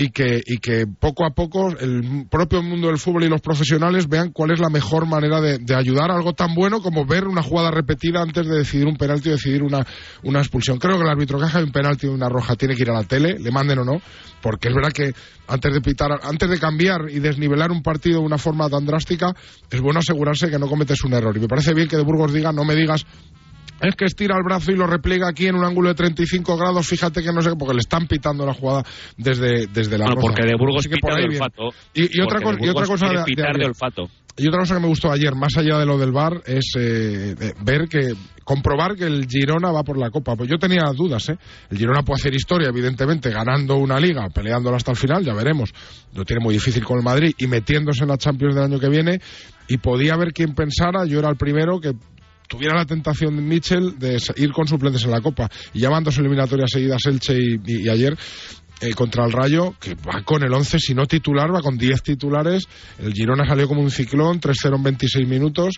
[0.00, 4.08] y que, y que poco a poco el propio mundo del fútbol y los profesionales
[4.08, 7.26] vean cuál es la mejor manera de, de ayudar a algo tan bueno como ver
[7.26, 9.84] una jugada repetida antes de decidir un penalti o decidir una,
[10.22, 10.78] una expulsión.
[10.78, 12.94] Creo que el árbitro que haga un penalti o una roja tiene que ir a
[12.94, 14.00] la tele, le manden o no,
[14.40, 15.12] porque es verdad que
[15.48, 19.34] antes de pitar, antes de cambiar y desnivelar un partido de una forma tan drástica,
[19.68, 21.36] es bueno asegurarse que no cometes un error.
[21.36, 23.04] Y me parece bien que de Burgos diga, no me digas
[23.80, 26.86] es que estira el brazo y lo repliega aquí en un ángulo de 35 grados,
[26.86, 28.84] fíjate que no sé, porque le están pitando la jugada
[29.16, 30.26] desde, desde la Bueno, roza.
[30.34, 31.68] porque de Burgos que por pita ahí de olfato.
[31.94, 34.08] Y, y otra de y otra cosa de- olfato.
[34.40, 37.34] Y otra cosa que me gustó ayer, más allá de lo del bar, es eh,
[37.64, 38.14] ver que
[38.44, 40.36] comprobar que el Girona va por la Copa.
[40.36, 41.36] Pues yo tenía dudas, ¿eh?
[41.68, 45.72] El Girona puede hacer historia, evidentemente, ganando una liga, peleándola hasta el final, ya veremos.
[46.14, 48.88] Lo tiene muy difícil con el Madrid y metiéndose en la Champions del año que
[48.88, 49.18] viene.
[49.66, 51.94] Y podía haber quien pensara, yo era el primero que
[52.48, 55.48] tuviera la tentación de Mitchell de ir con suplentes en la Copa.
[55.74, 58.16] Y ya van dos eliminatorias seguidas, Elche y, y- y ayer.
[58.80, 62.00] eh, contra el Rayo, que va con el 11, si no titular, va con 10
[62.00, 62.68] titulares.
[63.00, 65.74] El Girona salió como un ciclón, 3-0 en 26 minutos.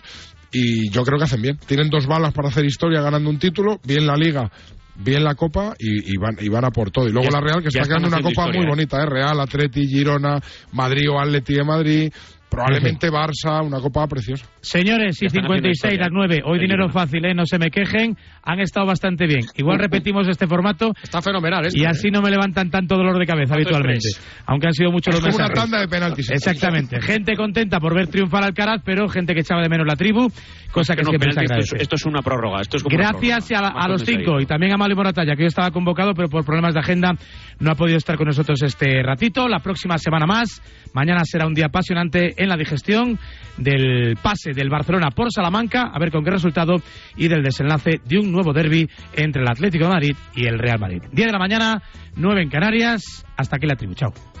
[0.51, 1.57] Y yo creo que hacen bien.
[1.65, 4.51] Tienen dos balas para hacer historia ganando un título, bien la Liga,
[4.97, 7.07] bien la Copa y, y van, y van a por todo.
[7.07, 8.69] Y luego Ya- la Real, que está creando una Copa historia, muy ¿eh?
[8.69, 9.05] bonita, ¿eh?
[9.07, 10.39] Real, Atleti, Girona,
[10.73, 12.13] Madrid o Atleti de Madrid.
[12.51, 14.45] Probablemente Barça, una Copa preciosa.
[14.59, 15.99] Señores, y Ya están haciendo 56, historia.
[16.01, 16.41] las 9.
[16.45, 17.33] Hoy dinero fácil, ¿eh?
[17.33, 18.17] No se me quejen.
[18.43, 19.45] Han estado bastante bien.
[19.55, 20.91] Igual repetimos este formato.
[21.01, 21.87] Está fenomenal esto, Y ¿eh?
[21.87, 24.09] así no me levantan tanto dolor de cabeza habitualmente.
[24.47, 25.71] Aunque han sido muchos Es los como una mensajes.
[25.71, 26.29] tanda de penaltis.
[26.29, 27.01] Exactamente.
[27.01, 30.27] Gente contenta por ver triunfar al Alcaraz, pero gente que echaba de menos la tribu,
[30.73, 32.59] cosa que no, se penalti, esto, es, esto es una prórroga.
[32.61, 33.69] Esto es como una Gracias a, prórroga.
[33.69, 36.43] a Más los cinco y también a Mali Moratalla, que hoy estaba convocado, pero por
[36.43, 37.13] problemas de agenda
[37.59, 39.47] no ha podido estar con nosotros este ratito.
[39.47, 40.61] La próxima semana más.
[40.93, 43.19] Mañana será un día apasionante en la digestión
[43.57, 46.75] del pase del Barcelona por Salamanca, a ver con qué resultado,
[47.15, 50.79] y del desenlace de un nuevo derby entre el Atlético de Madrid y el Real
[50.79, 51.03] Madrid.
[51.11, 51.81] 10 de la mañana,
[52.15, 53.25] 9 en Canarias.
[53.37, 53.93] Hasta aquí la tribu.
[53.93, 54.40] Chao.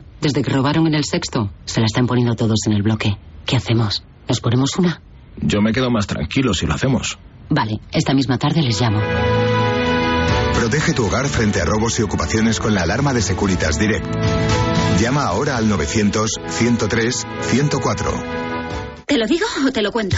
[0.21, 3.17] desde que robaron en el sexto, se la están poniendo todos en el bloque.
[3.45, 4.03] ¿Qué hacemos?
[4.27, 5.01] ¿Nos ponemos una?
[5.37, 7.17] Yo me quedo más tranquilo si lo hacemos.
[7.49, 9.01] Vale, esta misma tarde les llamo.
[10.55, 14.05] Protege tu hogar frente a robos y ocupaciones con la alarma de Securitas Direct.
[14.99, 18.23] Llama ahora al 900-103-104.
[19.05, 20.17] ¿Te lo digo o te lo cuento?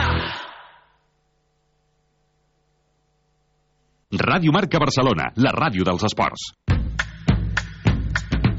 [4.11, 6.49] Ràdio Marca Barcelona, la ràdio dels esports.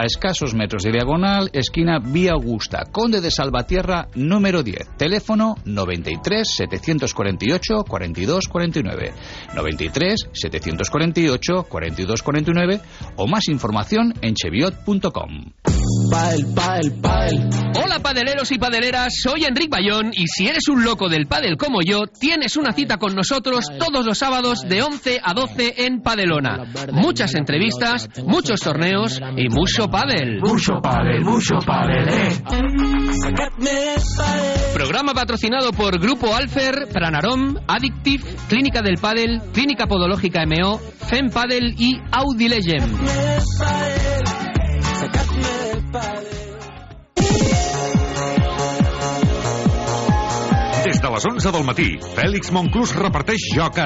[0.00, 4.96] a escasos metros de diagonal, esquina Vía Augusta, Conde de Salvatierra, número 10.
[4.96, 9.12] Teléfono 93 748 42 49.
[9.54, 12.80] 93 748 42 49
[13.16, 15.52] o más información en cheviot.com.
[17.82, 21.80] Hola padeleros y padeleras, soy Enric Bayón y si eres un loco del pádel como
[21.82, 26.64] yo, tienes una cita con nosotros todos los sábados de 11 a 12 en Padelona.
[26.92, 30.40] Muchas entrevistas, muchos torneos y mucho pádel.
[30.40, 32.42] Mucho pádel, mucho pádel, eh.
[34.74, 41.74] Programa patrocinado por Grupo Alfer, Pranarom, Addictive, Clínica del Padel, Clínica Podológica MO, Fem Padel
[41.78, 42.98] y Audi Legend.
[50.84, 53.78] Des de les 11 del matí, Fèlix Monclús reparteix joc a